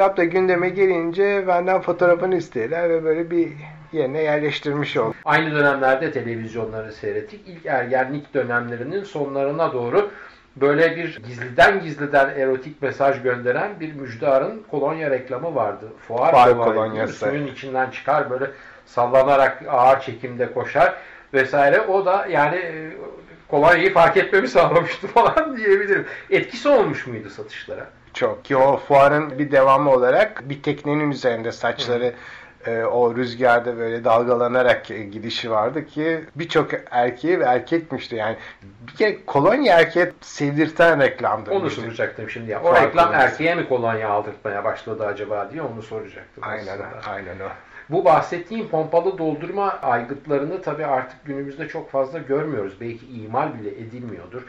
Kitap 0.00 0.16
da 0.16 0.24
gündeme 0.24 0.68
gelince 0.68 1.44
benden 1.46 1.80
fotoğrafını 1.80 2.36
istediler 2.36 2.90
ve 2.90 3.04
böyle 3.04 3.30
bir 3.30 3.48
yerine 3.92 4.22
yerleştirmiş 4.22 4.96
oldu. 4.96 5.14
Aynı 5.24 5.54
dönemlerde 5.54 6.12
televizyonları 6.12 6.92
seyrettik. 6.92 7.40
İlk 7.48 7.66
ergenlik 7.66 8.34
dönemlerinin 8.34 9.04
sonlarına 9.04 9.72
doğru 9.72 10.10
böyle 10.56 10.96
bir 10.96 11.22
gizliden 11.26 11.80
gizliden 11.80 12.28
erotik 12.28 12.82
mesaj 12.82 13.22
gönderen 13.22 13.80
bir 13.80 13.94
müjdarın 13.94 14.62
kolonya 14.70 15.10
reklamı 15.10 15.54
vardı. 15.54 15.86
Fuar, 16.08 16.30
Fuar 16.30 16.58
kolonyası. 16.58 17.12
Suyun 17.12 17.46
içinden 17.46 17.90
çıkar 17.90 18.30
böyle 18.30 18.50
sallanarak 18.86 19.62
ağır 19.68 20.00
çekimde 20.00 20.52
koşar 20.52 20.94
vesaire. 21.34 21.80
O 21.80 22.06
da 22.06 22.26
yani 22.26 22.56
e, 22.56 22.90
kolonyayı 23.48 23.94
fark 23.94 24.16
etmemi 24.16 24.48
sağlamıştı 24.48 25.06
falan 25.14 25.56
diyebilirim. 25.56 26.06
Etkisi 26.30 26.68
olmuş 26.68 27.06
muydu 27.06 27.30
satışlara? 27.30 27.86
Çok. 28.14 28.44
Ki 28.44 28.56
o 28.56 28.76
fuarın 28.76 29.38
bir 29.38 29.50
devamı 29.50 29.90
olarak 29.90 30.48
bir 30.48 30.62
teknenin 30.62 31.10
üzerinde 31.10 31.52
saçları 31.52 32.14
e, 32.66 32.82
o 32.84 33.16
rüzgarda 33.16 33.78
böyle 33.78 34.04
dalgalanarak 34.04 34.90
e, 34.90 35.02
gidişi 35.02 35.50
vardı 35.50 35.86
ki 35.86 36.24
birçok 36.34 36.70
erkeği 36.90 37.40
ve 37.40 37.44
erkekmişti 37.44 38.16
yani 38.16 38.36
bir 38.62 38.92
kere 38.92 39.24
kolonya 39.26 39.78
erkeğe 39.78 40.12
sevdirten 40.20 41.00
reklamdı. 41.00 41.50
Onu 41.50 41.70
soracaktım 41.70 42.30
şimdi 42.30 42.50
ya. 42.50 42.62
O 42.62 42.74
reklam 42.74 43.14
erkeğe 43.14 43.54
mi 43.54 43.68
kolonya 43.68 44.10
aldırtmaya 44.10 44.64
başladı 44.64 45.06
acaba 45.06 45.50
diye 45.52 45.62
onu 45.62 45.82
soracaktım. 45.82 46.44
Aynen 46.46 46.62
aslında. 46.62 47.12
aynen 47.12 47.40
o. 47.40 47.48
Bu 47.90 48.04
bahsettiğim 48.04 48.68
pompalı 48.68 49.18
doldurma 49.18 49.68
aygıtlarını 49.82 50.62
tabii 50.62 50.86
artık 50.86 51.24
günümüzde 51.24 51.68
çok 51.68 51.90
fazla 51.90 52.18
görmüyoruz. 52.18 52.80
Belki 52.80 53.06
imal 53.06 53.54
bile 53.54 53.70
edilmiyordur. 53.70 54.42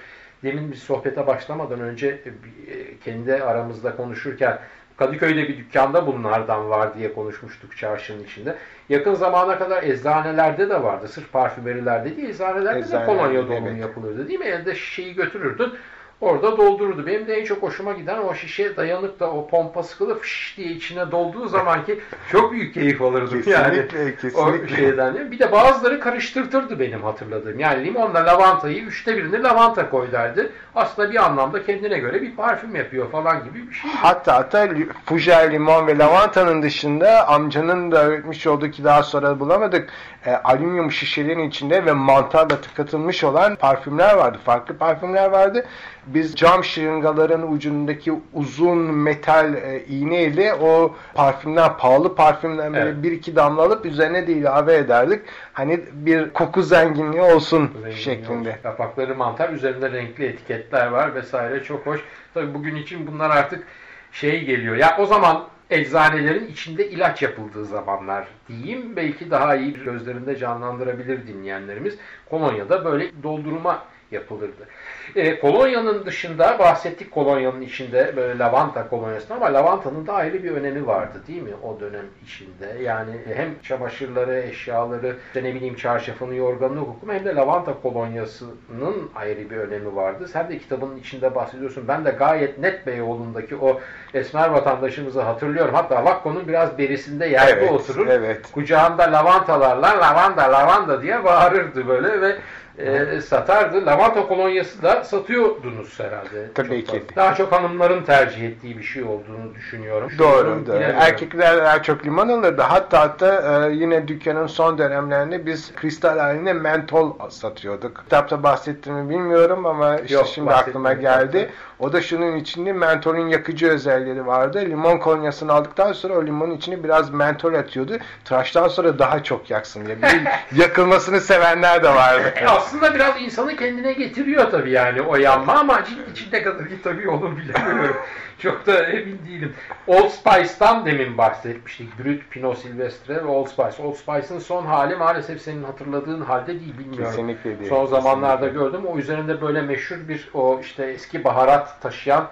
Demin 0.44 0.72
bir 0.72 0.78
sohbete 0.78 1.28
başlamadan 1.28 1.80
önce 1.80 2.08
e, 2.08 2.98
kendi 3.04 3.34
aramızda 3.34 3.96
konuşurken 3.96 4.60
Kadıköy'de 4.98 5.48
bir 5.48 5.58
dükkanda 5.58 6.08
bunlardan 6.08 6.70
var 6.70 6.96
diye 6.96 7.14
konuşmuştuk 7.14 7.78
çarşının 7.78 8.24
içinde. 8.24 8.56
Yakın 8.90 9.14
zamana 9.14 9.58
kadar 9.58 9.84
eczanelerde 9.84 10.70
de 10.70 10.84
vardı. 10.84 11.08
Sırf 11.08 11.32
parfümerilerde 11.32 12.18
değil, 12.18 12.30
eczanelerde 12.30 12.80
Eczane, 12.80 13.02
de 13.02 13.06
kolonya 13.06 13.48
dolumu 13.48 13.70
evet. 13.70 13.82
yapılırdı 13.82 14.28
değil 14.28 14.40
mi? 14.40 14.46
Elde 14.46 14.76
şişeyi 14.76 15.16
götürürdün. 15.16 15.74
Orada 16.22 16.58
doldururdu. 16.58 17.06
Benim 17.08 17.28
de 17.28 17.34
en 17.34 17.46
çok 17.46 17.64
hoşuma 17.64 17.94
giden 17.94 18.18
o 18.18 18.34
şişe 18.34 18.78
dayanıp 18.78 19.20
da 19.20 19.32
o 19.32 19.48
pompa 19.48 19.84
sıkılı 19.84 20.20
fış 20.20 20.54
diye 20.58 20.68
içine 20.68 21.12
dolduğu 21.12 21.48
zaman 21.48 21.86
ki 21.86 22.00
çok 22.32 22.52
büyük 22.52 22.74
keyif 22.74 23.02
alırdım 23.02 23.44
yani. 23.46 23.88
Kesinlikle, 23.88 24.28
O 24.40 24.46
kesinlikle. 24.52 24.76
şeyden. 24.76 25.32
Bir 25.32 25.40
de 25.40 25.52
bazıları 25.52 26.00
karıştırtırdı 26.00 26.80
benim 26.80 27.04
hatırladığım. 27.04 27.60
Yani 27.60 27.86
limonla 27.86 28.26
lavantayı 28.26 28.84
üçte 28.84 29.18
birini 29.18 29.44
lavanta 29.44 29.90
koy 29.90 30.12
derdi. 30.12 30.50
Aslında 30.76 31.12
bir 31.12 31.26
anlamda 31.26 31.66
kendine 31.66 32.00
göre 32.00 32.22
bir 32.22 32.36
parfüm 32.36 32.76
yapıyor 32.76 33.12
falan 33.12 33.44
gibi 33.44 33.70
bir 33.70 33.74
şey. 33.74 33.92
Hatta 33.92 34.36
hatta 34.36 34.70
fujer, 35.06 35.52
limon 35.52 35.88
ve 35.88 35.98
lavantanın 35.98 36.62
dışında 36.62 37.28
amcanın 37.28 37.92
da 37.92 38.04
öğretmiş 38.04 38.48
olduğu 38.48 38.72
ki 38.72 38.84
daha 38.84 39.04
sonra 39.04 39.40
bulamadık 39.40 39.90
e, 40.26 40.32
alüminyum 40.32 40.92
şişelerin 40.92 41.50
içinde 41.50 41.86
ve 41.86 41.92
mantarla 41.92 42.62
tıkatılmış 42.62 43.24
olan 43.24 43.56
parfümler 43.56 44.16
vardı. 44.16 44.38
Farklı 44.46 44.78
parfümler 44.78 45.30
vardı. 45.30 45.66
Biz 46.06 46.36
cam 46.36 46.64
şırıngaların 46.64 47.52
ucundaki 47.52 48.14
uzun 48.34 48.78
metal 48.78 49.54
e, 49.54 49.86
iğneyle 49.86 50.54
o 50.54 50.96
parfümden, 51.14 51.78
pahalı 51.78 52.16
parfümden 52.16 52.74
böyle 52.74 52.90
Evet. 52.90 53.04
bir 53.04 53.12
iki 53.12 53.36
damla 53.36 53.62
alıp 53.62 53.86
üzerine 53.86 54.28
de 54.28 54.34
ilave 54.34 54.76
ederdik. 54.76 55.22
Hani 55.54 55.80
bir 55.94 56.30
koku 56.30 56.62
zenginliği 56.64 57.22
olsun 57.22 57.72
Zengin 57.82 57.96
şeklinde. 57.98 58.34
olmuş. 58.50 58.62
Kapakları 58.64 59.16
mantar, 59.16 59.50
üzerinde 59.50 59.92
renkli 59.92 60.26
etiketler 60.26 60.88
var 60.88 61.16
vesaire. 61.16 61.64
Çok 61.64 61.86
hoş. 61.86 62.02
Tabii 62.34 62.54
bugün 62.54 62.76
için 62.76 63.08
bunlar 63.08 63.30
artık 63.30 63.64
şey 64.12 64.46
geliyor. 64.46 64.76
Ya 64.76 64.96
o 65.00 65.06
zaman 65.06 65.44
eczanelerin 65.70 66.48
içinde 66.48 66.90
ilaç 66.90 67.22
yapıldığı 67.22 67.66
zamanlar 67.66 68.28
diyeyim. 68.48 68.96
Belki 68.96 69.32
daha 69.32 69.56
iyi 69.56 69.74
gözlerinde 69.84 70.36
canlandırabilir 70.36 71.28
dinleyenlerimiz. 71.28 71.98
Kolonya'da 72.30 72.86
böyle 72.86 73.24
doldurma 73.24 73.84
yapılırdı. 74.12 74.68
E, 75.16 75.40
kolonyanın 75.40 76.06
dışında 76.06 76.60
bahsettik 76.60 77.12
kolonyanın 77.12 77.62
içinde 77.62 78.14
böyle 78.16 78.40
lavanta 78.40 78.90
kolonyası 78.90 79.34
ama 79.34 79.54
lavantanın 79.54 80.08
da 80.08 80.14
ayrı 80.14 80.44
bir 80.44 80.52
önemi 80.52 80.88
vardı 80.88 81.22
değil 81.28 81.42
mi 81.42 81.52
o 81.64 81.80
dönem 81.80 82.06
içinde? 82.24 82.84
Yani 82.84 83.12
hem 83.36 83.50
çamaşırları, 83.64 84.40
eşyaları, 84.40 85.16
işte 85.28 85.44
ne 85.44 85.56
bileyim 85.56 85.76
çarşafını, 85.76 86.36
yorganını 86.36 86.80
hukumu 86.80 87.14
hem 87.14 87.26
de 87.26 87.36
lavanta 87.36 87.74
kolonyasının 87.84 89.10
ayrı 89.16 89.50
bir 89.50 89.58
önemi 89.58 89.96
vardı. 89.96 90.28
Sen 90.28 90.50
de 90.50 90.58
kitabının 90.58 90.98
içinde 90.98 91.36
bahsediyorsun. 91.36 91.88
Ben 91.88 92.06
de 92.06 92.10
gayet 92.12 92.58
net 92.60 92.88
Beyoğlu'ndaki 92.88 93.56
o 93.56 93.80
esmer 94.14 94.50
vatandaşımızı 94.50 95.22
hatırlıyorum. 95.22 95.74
Hatta 95.74 96.06
Vakko'nun 96.06 96.48
biraz 96.48 96.78
berisinde 96.78 97.26
yerde 97.26 97.52
Evet, 97.52 97.72
oturur. 97.72 98.08
evet. 98.08 98.52
Kucağında 98.52 99.04
lavantalarla 99.04 99.88
lavanda 100.02 100.42
lavanda 100.42 101.02
diye 101.02 101.24
bağırırdı 101.24 101.88
böyle 101.88 102.22
ve 102.22 102.38
e, 102.78 103.22
satardı. 103.22 103.86
Lavanta 103.86 104.28
kolonyası 104.28 104.84
da 104.84 105.04
satıyordunuz 105.04 106.00
herhalde. 106.00 106.54
Tabii 106.56 106.86
Çok 106.86 106.96
ki. 106.96 107.00
fazla. 107.00 107.16
Daha 107.16 107.36
çok 107.36 107.52
hanımların 107.52 108.04
tercih 108.04 108.44
ettiği 108.44 108.78
bir 108.78 108.84
şey 108.84 109.04
olduğunu 109.04 109.56
düşünüyorum. 109.56 110.12
Doğru, 110.20 110.48
doğru. 110.48 110.66
bilemiyorum. 110.66 110.96
Erkekler 111.00 111.58
daha 111.58 111.84
çok 111.84 112.06
limon 112.06 112.30
alırdı. 112.30 112.62
Hatta 112.62 113.00
hatta 113.00 113.68
e, 113.68 113.74
yine 113.74 114.08
dükkanın 114.08 114.48
son 114.48 114.78
dönemlerinde 114.78 115.46
biz 115.46 115.76
kristal 115.76 116.20
halinde 116.20 116.54
mentol 116.54 117.30
satıyorduk. 117.30 117.98
Kitapta 118.04 118.44
bahsettiğimi 118.44 119.10
bilmiyorum 119.10 119.66
ama 119.66 119.96
işte 120.00 120.14
Yok, 120.14 120.28
şimdi 120.28 120.52
aklıma 120.52 120.94
geldi. 120.94 121.50
O 121.80 121.94
da 121.94 122.02
şunun 122.02 122.36
içinde 122.36 122.74
mentolün 122.74 123.28
yakıcı 123.28 123.68
özellikleri 123.68 124.26
vardı. 124.26 124.62
Limon 124.62 124.98
kolonyasını 124.98 125.54
aldıktan 125.54 125.94
sonra 125.94 126.14
o 126.14 126.26
limonun 126.26 126.56
içine 126.56 126.84
biraz 126.84 127.10
mentol 127.10 127.54
atıyordu. 127.54 127.98
Tıraştan 128.26 128.68
sonra 128.68 129.00
daha 129.00 129.24
çok 129.24 129.50
yaksın 129.50 129.86
diye. 129.86 130.02
Bir 130.02 130.22
yakılmasını 130.62 131.22
sevenler 131.22 131.84
de 131.84 131.96
vardı. 131.96 132.34
Aslında 132.62 132.94
biraz 132.96 133.22
insanı 133.22 133.56
kendine 133.56 133.94
getiriyor 133.94 134.52
tabii 134.52 134.72
yani 134.72 135.02
o 135.02 135.16
yanma 135.16 135.54
ama 135.54 135.84
cilt 135.84 136.12
içinde 136.12 136.44
kadar 136.44 136.70
ki 136.70 136.82
tabii 136.84 137.10
onu 137.10 137.38
bilemiyorum. 137.38 137.98
Çok 138.40 138.68
da 138.68 138.84
emin 138.84 139.20
değilim. 139.28 139.54
Old 139.88 140.10
Spice'tan 140.10 140.86
demin 140.86 141.18
bahsetmiştik. 141.18 142.00
Brut, 142.00 142.30
Pinot 142.30 142.58
Silvestre 142.58 143.16
ve 143.16 143.26
Old 143.28 143.48
Spice. 143.48 143.84
Old 143.84 143.96
Spice'ın 143.96 144.40
son 144.40 144.66
hali 144.66 144.96
maalesef 144.96 145.42
senin 145.42 145.64
hatırladığın 145.64 146.22
halde 146.22 146.48
değil 146.48 146.78
bilmiyorum. 146.80 147.06
Kesinlikle 147.06 147.60
değil. 147.60 147.70
Son 147.70 147.86
zamanlarda 147.86 148.46
Kesinlikle. 148.46 148.60
gördüm. 148.66 148.86
O 148.86 148.98
üzerinde 148.98 149.42
böyle 149.42 149.62
meşhur 149.62 150.08
bir 150.08 150.30
o 150.34 150.60
işte 150.62 150.86
eski 150.86 151.24
baharat 151.24 151.82
taşıyan 151.82 152.28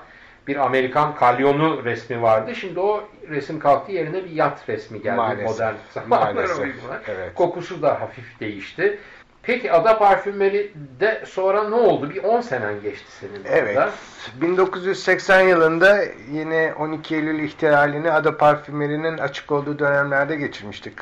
bir 0.48 0.56
Amerikan 0.56 1.15
kalyonu 1.15 1.86
resmi 1.86 2.22
vardı. 2.22 2.56
Şimdi 2.56 2.80
o 2.80 3.04
resim 3.30 3.60
kalktı 3.60 3.92
yerine 3.92 4.26
bir 4.26 4.30
yat 4.32 4.70
resmi 4.70 5.02
geldi 5.02 5.15
Maalesef. 5.18 5.50
modern 5.50 5.76
zamanlara 5.92 6.34
Maalesef. 6.34 6.68
Evet. 7.08 7.36
Kokusu 7.36 7.82
da 7.82 8.02
hafif 8.02 8.39
değişti. 8.39 9.00
Peki 9.43 9.71
Ada 9.71 9.97
Parfümeri 9.97 10.71
de 10.99 11.23
sonra 11.25 11.69
ne 11.69 11.75
oldu? 11.75 12.10
Bir 12.10 12.23
10 12.23 12.41
senen 12.41 12.82
geçti 12.82 13.12
senin 13.19 13.43
Evet. 13.45 13.78
orada. 13.78 13.91
1980 14.41 15.41
yılında 15.41 15.99
yine 16.32 16.73
12 16.80 17.15
Eylül 17.15 17.39
ihtilalini 17.43 18.12
Ada 18.12 18.38
Parfümeri'nin 18.38 19.17
açık 19.17 19.52
olduğu 19.52 19.80
dönemlerde 19.80 20.36
geçirmiştik. 20.36 20.93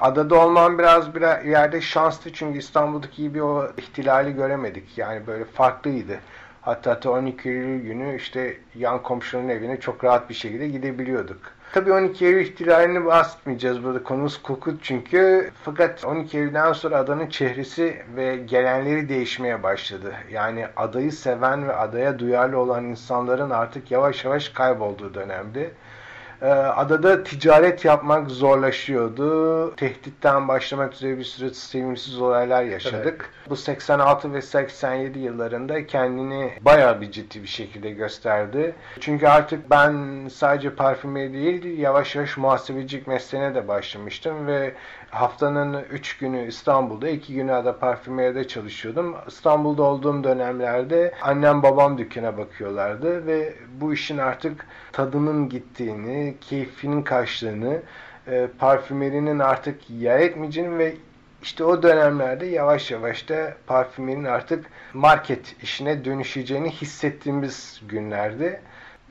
Adada 0.00 0.34
olmam 0.40 0.78
biraz 0.78 1.14
bir 1.14 1.44
yerde 1.48 1.80
şanslı 1.80 2.32
çünkü 2.32 2.58
İstanbul'daki 2.58 3.22
gibi 3.22 3.42
o 3.42 3.68
ihtilali 3.76 4.34
göremedik. 4.34 4.98
Yani 4.98 5.26
böyle 5.26 5.44
farklıydı. 5.44 6.18
Hatta 6.62 7.10
12 7.10 7.48
Eylül 7.48 7.82
günü 7.82 8.16
işte 8.16 8.56
yan 8.74 9.02
komşunun 9.02 9.48
evine 9.48 9.80
çok 9.80 10.04
rahat 10.04 10.28
bir 10.30 10.34
şekilde 10.34 10.68
gidebiliyorduk. 10.68 11.40
Tabii 11.72 11.92
12 11.92 12.26
Eylül 12.26 12.40
ihtilalini 12.40 13.04
bahsetmeyeceğiz 13.04 13.84
burada 13.84 14.02
konumuz 14.02 14.42
koku 14.42 14.74
çünkü 14.82 15.50
fakat 15.64 16.04
12 16.04 16.38
Eylül'den 16.38 16.72
sonra 16.72 16.96
adanın 16.96 17.26
çehresi 17.26 18.02
ve 18.16 18.36
gelenleri 18.36 19.08
değişmeye 19.08 19.62
başladı. 19.62 20.14
Yani 20.32 20.66
adayı 20.76 21.12
seven 21.12 21.68
ve 21.68 21.76
adaya 21.76 22.18
duyarlı 22.18 22.58
olan 22.58 22.84
insanların 22.84 23.50
artık 23.50 23.90
yavaş 23.90 24.24
yavaş 24.24 24.48
kaybolduğu 24.48 25.14
dönemdi. 25.14 25.74
Ee, 26.42 26.46
Adada 26.46 27.24
ticaret 27.24 27.84
yapmak 27.84 28.30
zorlaşıyordu. 28.30 29.76
Tehditten 29.76 30.48
başlamak 30.48 30.92
üzere 30.92 31.18
bir 31.18 31.24
sürü 31.24 31.54
sevimsiz 31.54 32.20
olaylar 32.20 32.62
yaşadık. 32.62 33.30
Bu 33.50 33.56
86 33.56 34.32
ve 34.32 34.42
87 34.42 35.18
yıllarında 35.18 35.86
kendini 35.86 36.50
bayağı 36.60 37.00
bir 37.00 37.10
ciddi 37.10 37.42
bir 37.42 37.48
şekilde 37.48 37.90
gösterdi. 37.90 38.74
Çünkü 39.00 39.26
artık 39.26 39.70
ben 39.70 39.94
sadece 40.28 40.74
parfümeri 40.74 41.32
değil 41.32 41.78
yavaş 41.78 42.16
yavaş 42.16 42.36
muhasebecilik 42.36 43.06
mesleğine 43.06 43.54
de 43.54 43.68
başlamıştım 43.68 44.46
ve 44.46 44.74
haftanın 45.10 45.84
3 45.90 46.18
günü 46.18 46.46
İstanbul'da, 46.46 47.08
2 47.08 47.34
günü 47.34 47.52
Ada 47.52 47.78
Parfümeri'de 47.78 48.48
çalışıyordum. 48.48 49.16
İstanbul'da 49.28 49.82
olduğum 49.82 50.24
dönemlerde 50.24 51.14
annem 51.22 51.62
babam 51.62 51.98
dükkana 51.98 52.38
bakıyorlardı 52.38 53.26
ve 53.26 53.54
bu 53.80 53.92
işin 53.92 54.18
artık 54.18 54.66
tadının 54.92 55.48
gittiğini, 55.48 56.35
keyfinin 56.40 57.02
kaçtığını, 57.02 57.82
e, 58.28 58.48
parfümerinin 58.58 59.38
artık 59.38 59.90
yer 59.90 60.18
etmeyeceğini 60.18 60.78
ve 60.78 60.94
işte 61.42 61.64
o 61.64 61.82
dönemlerde 61.82 62.46
yavaş 62.46 62.90
yavaş 62.90 63.28
da 63.28 63.54
parfümerin 63.66 64.24
artık 64.24 64.66
market 64.92 65.56
işine 65.62 66.04
dönüşeceğini 66.04 66.70
hissettiğimiz 66.70 67.82
günlerdi. 67.88 68.60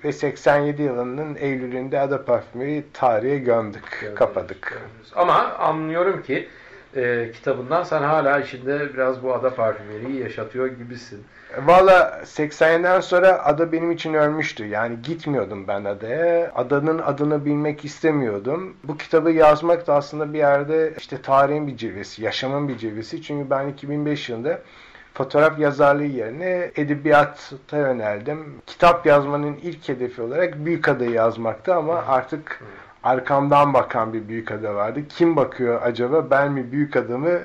Ve 0.04 0.12
87 0.12 0.82
yılının 0.82 1.36
Eylül'ünde 1.36 2.00
Ada 2.00 2.26
Parfümeri 2.26 2.84
tarihe 2.94 3.38
gömdük, 3.38 4.12
kapadık. 4.16 4.82
Ama 5.16 5.34
anlıyorum 5.54 6.24
ki 6.24 6.50
e, 6.96 7.32
kitabından 7.32 7.84
sen 7.84 8.02
hala 8.02 8.40
içinde 8.40 8.94
biraz 8.94 9.24
bu 9.24 9.34
ada 9.34 9.56
parfümeriyi 9.56 10.22
yaşatıyor 10.22 10.68
gibisin. 10.68 11.24
Valla 11.64 12.22
87'den 12.24 13.00
sonra 13.00 13.46
ada 13.46 13.72
benim 13.72 13.92
için 13.92 14.14
ölmüştü. 14.14 14.66
Yani 14.66 15.02
gitmiyordum 15.02 15.68
ben 15.68 15.86
adaya. 15.86 16.52
Adanın 16.56 17.00
adını 17.00 17.46
bilmek 17.46 17.86
istemiyordum. 17.86 18.78
Bu 18.84 18.98
kitabı 18.98 19.32
yazmak 19.32 19.88
da 19.88 19.96
aslında 19.96 20.34
bir 20.34 20.38
yerde 20.38 20.94
işte 20.98 21.22
tarihin 21.22 21.68
bir 21.68 21.78
cilvesi, 21.78 22.24
yaşamın 22.24 22.68
bir 22.68 22.78
cilvesi. 22.78 23.22
Çünkü 23.22 23.50
ben 23.50 23.68
2005 23.68 24.30
yılında 24.30 24.60
fotoğraf 25.14 25.60
yazarlığı 25.60 26.04
yerine 26.04 26.72
edebiyata 26.76 27.78
yöneldim. 27.78 28.56
Kitap 28.68 29.06
yazmanın 29.06 29.56
ilk 29.56 29.90
hedefi 29.90 30.22
olarak 30.22 30.66
Büyükada'yı 30.66 31.12
yazmaktı 31.12 31.76
ama 31.76 32.04
artık 32.08 32.62
arkamdan 33.04 33.74
bakan 33.74 34.14
bir 34.14 34.28
Büyükada 34.28 34.76
vardı. 34.76 35.00
Kim 35.10 35.36
bakıyor 35.36 35.82
acaba? 35.84 36.32
Ben 36.32 36.52
mi 36.52 36.72
Büyükada 36.72 37.18
mı? 37.18 37.40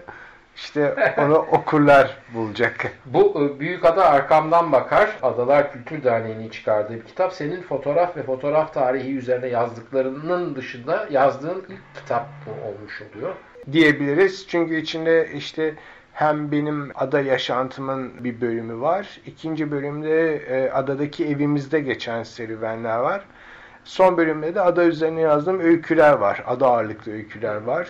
İşte 0.61 1.14
onu 1.18 1.37
okurlar 1.37 2.16
bulacak. 2.35 2.92
Bu 3.07 3.51
e, 3.57 3.61
Büyük 3.61 3.85
Ada 3.85 4.11
Arkamdan 4.11 4.73
Bakar, 4.73 5.18
Adalar 5.23 5.73
Kültür 5.73 6.05
Derneği'nin 6.05 6.49
çıkardığı 6.49 6.94
bir 6.94 7.05
kitap. 7.05 7.33
Senin 7.33 7.62
fotoğraf 7.62 8.16
ve 8.16 8.23
fotoğraf 8.23 8.75
tarihi 8.75 9.16
üzerine 9.16 9.46
yazdıklarının 9.46 10.57
dışında 10.57 11.07
yazdığın 11.11 11.64
ilk 11.68 11.94
kitap 11.94 12.27
olmuş 12.66 13.03
oluyor? 13.03 13.35
diyebiliriz. 13.73 14.46
Çünkü 14.49 14.77
içinde 14.77 15.29
işte 15.35 15.75
hem 16.12 16.53
benim 16.53 16.92
ada 16.94 17.20
yaşantımın 17.20 18.25
bir 18.25 18.40
bölümü 18.40 18.81
var. 18.81 19.20
İkinci 19.27 19.70
bölümde 19.70 20.37
e, 20.37 20.70
adadaki 20.70 21.27
evimizde 21.27 21.81
geçen 21.81 22.23
serüvenler 22.23 22.99
var. 22.99 23.25
Son 23.85 24.16
bölümde 24.16 24.55
de 24.55 24.61
ada 24.61 24.85
üzerine 24.85 25.20
yazdığım 25.20 25.61
öyküler 25.61 26.12
var. 26.12 26.42
Ada 26.46 26.66
ağırlıklı 26.66 27.12
öyküler 27.12 27.57
var. 27.57 27.88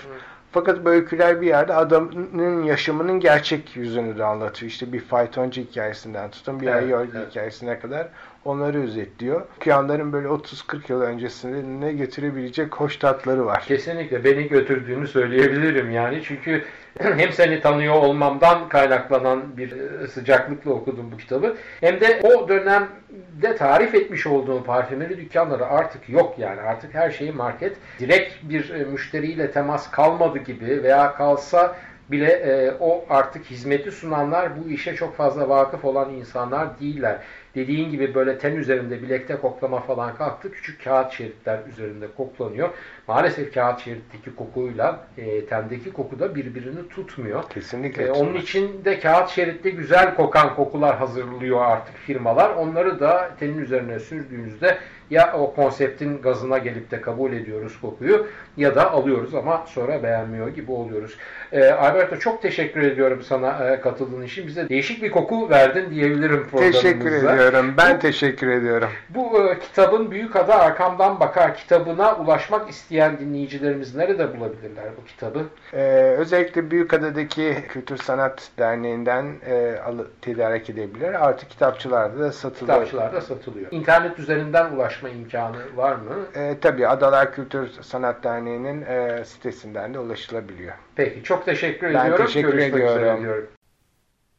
Fakat 0.53 0.85
bu 0.85 0.89
öyküler 0.89 1.41
bir 1.41 1.47
yerde 1.47 1.75
adamın 1.75 2.63
yaşamının 2.65 3.21
gerçek 3.21 3.77
yüzünü 3.77 4.19
de 4.19 4.25
anlatıyor. 4.25 4.71
İşte 4.71 4.93
bir 4.93 5.01
faytoncu 5.01 5.63
hikayesinden 5.63 6.31
tutun 6.31 6.61
bir 6.61 6.67
Evet, 6.67 6.85
evet, 6.95 7.09
evet. 7.15 7.31
hikayesine 7.31 7.79
kadar 7.79 8.09
onları 8.45 8.83
özetliyor. 8.83 9.43
Okuyanların 9.57 10.13
böyle 10.13 10.29
30-40 10.29 10.93
yıl 10.93 11.01
öncesinde 11.01 11.87
ne 11.87 11.93
getirebilecek 11.93 12.75
hoş 12.75 12.97
tatları 12.97 13.47
var. 13.47 13.65
Kesinlikle 13.67 14.25
beni 14.25 14.49
götürdüğünü 14.49 15.09
söyleyebilirim 15.09 15.91
yani 15.91 16.23
çünkü 16.25 16.65
hem 17.01 17.33
seni 17.33 17.61
tanıyor 17.61 17.95
olmamdan 17.95 18.69
kaynaklanan 18.69 19.57
bir 19.57 19.73
e, 19.73 20.09
sıcaklıkla 20.09 20.71
okudum 20.71 21.13
bu 21.13 21.17
kitabı. 21.17 21.57
Hem 21.81 22.01
de 22.01 22.21
o 22.23 22.49
dönemde 22.49 23.57
tarif 23.59 23.95
etmiş 23.95 24.27
olduğum 24.27 24.65
parfümeri 24.65 25.17
dükkanları 25.17 25.67
artık 25.67 26.09
yok 26.09 26.39
yani. 26.39 26.61
Artık 26.61 26.95
her 26.95 27.11
şeyi 27.11 27.33
market 27.33 27.77
direkt 27.99 28.35
bir 28.43 28.71
e, 28.71 28.85
müşteriyle 28.85 29.51
temas 29.51 29.91
kalmadı 29.91 30.39
gibi 30.39 30.83
veya 30.83 31.15
kalsa 31.15 31.77
bile 32.11 32.31
e, 32.31 32.75
o 32.81 33.05
artık 33.11 33.45
hizmeti 33.45 33.93
sunanlar 33.93 34.51
bu 34.65 34.71
işe 34.71 34.95
çok 34.95 35.17
fazla 35.17 35.49
vakıf 35.49 35.85
olan 35.85 36.15
insanlar 36.15 36.81
değiller. 36.81 37.19
Dediğin 37.55 37.91
gibi 37.91 38.15
böyle 38.15 38.39
ten 38.39 38.57
üzerinde 38.57 39.03
bilekte 39.03 39.37
koklama 39.37 39.81
falan 39.81 40.17
kalktı. 40.17 40.53
Küçük 40.53 40.85
kağıt 40.85 41.13
şeritler 41.13 41.59
üzerinde 41.73 42.07
koklanıyor. 42.17 42.69
Maalesef 43.09 43.55
kağıt 43.55 43.81
şeritteki 43.81 44.35
kokuyla 44.37 45.07
e, 45.19 45.47
tendeki 45.47 45.93
koku 45.93 46.19
da 46.19 46.35
birbirini 46.35 46.89
tutmuyor. 46.89 47.43
Kesinlikle. 47.51 48.05
E, 48.05 48.11
onun 48.11 48.35
için 48.35 48.85
de 48.85 49.01
kağıt 49.01 49.31
şeritte 49.31 49.71
güzel 49.71 50.15
kokan 50.15 50.55
kokular 50.55 50.97
hazırlıyor 50.97 51.63
artık 51.63 51.97
firmalar. 51.97 52.51
Onları 52.55 53.01
da 53.01 53.31
tenin 53.41 53.59
üzerine 53.59 53.99
sürdüğünüzde 54.01 54.79
ya 55.11 55.33
o 55.33 55.55
konseptin 55.55 56.23
gazına 56.23 56.59
gelip 56.59 56.91
de 56.91 57.01
kabul 57.01 57.33
ediyoruz 57.33 57.81
kokuyu 57.81 58.27
ya 58.57 58.75
da 58.75 58.91
alıyoruz 58.91 59.35
ama 59.35 59.65
sonra 59.67 60.03
beğenmiyor 60.03 60.49
gibi 60.49 60.73
oluyoruz. 60.73 61.17
E, 61.53 61.71
Alberto 61.71 62.17
çok 62.17 62.43
teşekkür 62.43 62.83
ediyorum 62.83 63.23
sana 63.23 63.69
e, 63.69 63.81
katıldığın 63.81 64.23
için. 64.23 64.47
Bize 64.47 64.69
değişik 64.69 65.03
bir 65.03 65.11
koku 65.11 65.51
verdin 65.51 65.91
diyebilirim 65.91 66.47
programımızda. 66.51 66.81
Teşekkür 66.81 67.13
ediyorum. 67.13 67.75
Ben 67.77 68.01
teşekkür 68.01 68.49
ediyorum. 68.49 68.89
Bu 69.09 69.49
e, 69.49 69.59
kitabın 69.59 70.11
Büyük 70.11 70.37
Ada 70.37 70.61
Arkamdan 70.61 71.21
Bakar 71.21 71.57
kitabına 71.57 72.17
ulaşmak 72.17 72.71
isteyen 72.71 73.19
dinleyicilerimiz 73.19 73.95
nerede 73.95 74.37
bulabilirler 74.37 74.85
bu 75.03 75.05
kitabı? 75.05 75.45
Ee, 75.73 76.15
özellikle 76.19 76.71
Büyükada'daki 76.71 77.57
Kültür 77.69 77.97
Sanat 77.97 78.49
Derneği'nden 78.59 79.27
e, 79.47 79.79
alı, 79.87 80.07
tedarik 80.23 80.71
edebilir. 80.71 81.27
Artık 81.29 81.51
kitapçılarda 81.51 82.19
da 82.19 82.33
satılıyor. 82.33 82.77
Kitapçılarda 82.77 83.21
satılıyor. 83.21 83.67
İnternet 83.71 84.19
üzerinden 84.19 84.79
ulaşma 85.03 85.09
imkanı 85.09 85.77
var 85.77 85.95
mı? 85.97 86.27
E, 86.35 86.61
tabii 86.61 86.89
Adalar 86.89 87.33
Kültür 87.35 87.69
Sanat 87.83 88.25
Derneği'nin 88.25 88.83
e, 88.83 89.25
sitesinden 89.25 89.95
de 89.95 89.99
ulaşılabiliyor. 89.99 90.73
Peki 90.97 91.23
çok 91.23 91.45
teşekkür 91.45 91.95
Ben 91.95 92.01
ediyorum. 92.01 92.27
teşekkür 92.27 92.49
Görüşmek 92.49 92.75
üzere 92.85 92.95
ediyorum. 92.99 93.23
diyorum. 93.23 93.47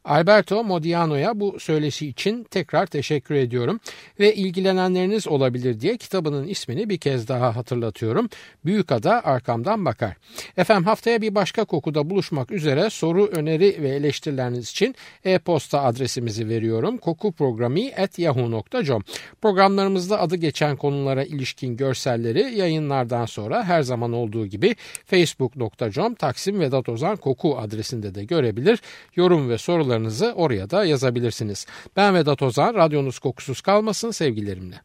Alberto 0.04 0.64
Modiano'ya 0.64 1.40
bu 1.40 1.60
söyleşi 1.60 2.08
için 2.08 2.44
tekrar 2.44 2.86
teşekkür 2.86 3.34
ediyorum 3.34 3.80
ve 4.20 4.34
ilgilenenleriniz 4.34 5.28
olabilir 5.28 5.80
diye 5.80 5.96
kitabının 5.96 6.48
ismini 6.48 6.88
bir 6.88 6.98
kez 6.98 7.28
daha 7.28 7.56
hatırlatıyorum. 7.56 8.28
Büyük 8.64 8.92
Ada 8.92 9.24
Arkamdan 9.24 9.84
Bakar. 9.84 10.16
Efendim 10.56 10.84
haftaya 10.84 11.22
bir 11.22 11.34
başka 11.34 11.64
kokuda 11.64 12.10
buluşmak 12.10 12.50
üzere 12.50 12.90
soru, 12.90 13.26
öneri 13.26 13.82
ve 13.82 13.88
eleştirileriniz 13.88 14.70
için 14.70 14.94
e-posta 15.24 15.82
adresimizi 15.82 16.48
veriyorum. 16.48 16.98
kokuprogrami.yahoo.com 16.98 19.02
Programlarımızda 19.42 20.20
adı 20.20 20.36
geçen 20.36 20.76
konulara 20.76 21.24
ilişkin 21.24 21.76
görselleri 21.76 22.58
yayınlardan 22.58 23.26
sonra 23.26 23.64
her 23.64 23.82
zaman 23.82 24.12
olduğu 24.12 24.46
gibi 24.46 24.76
facebook.com 25.06 26.14
Taksim 26.14 26.60
Vedat 26.60 26.88
Ozan 26.88 27.16
Koku 27.16 27.58
adresinde 27.58 28.14
de 28.14 28.24
görebilir. 28.24 28.82
Yorum 29.16 29.48
ve 29.48 29.58
sorularınızı 29.92 30.32
oraya 30.36 30.70
da 30.70 30.84
yazabilirsiniz. 30.84 31.66
Ben 31.96 32.14
Vedat 32.14 32.42
Ozan, 32.42 32.74
radyonuz 32.74 33.18
kokusuz 33.18 33.60
kalmasın 33.60 34.10
sevgilerimle. 34.10 34.80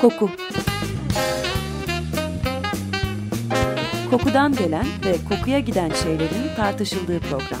Koku 0.00 0.30
Kokudan 4.10 4.52
gelen 4.52 4.86
ve 5.04 5.16
kokuya 5.28 5.58
giden 5.58 5.90
şeylerin 5.90 6.56
tartışıldığı 6.56 7.20
program. 7.20 7.60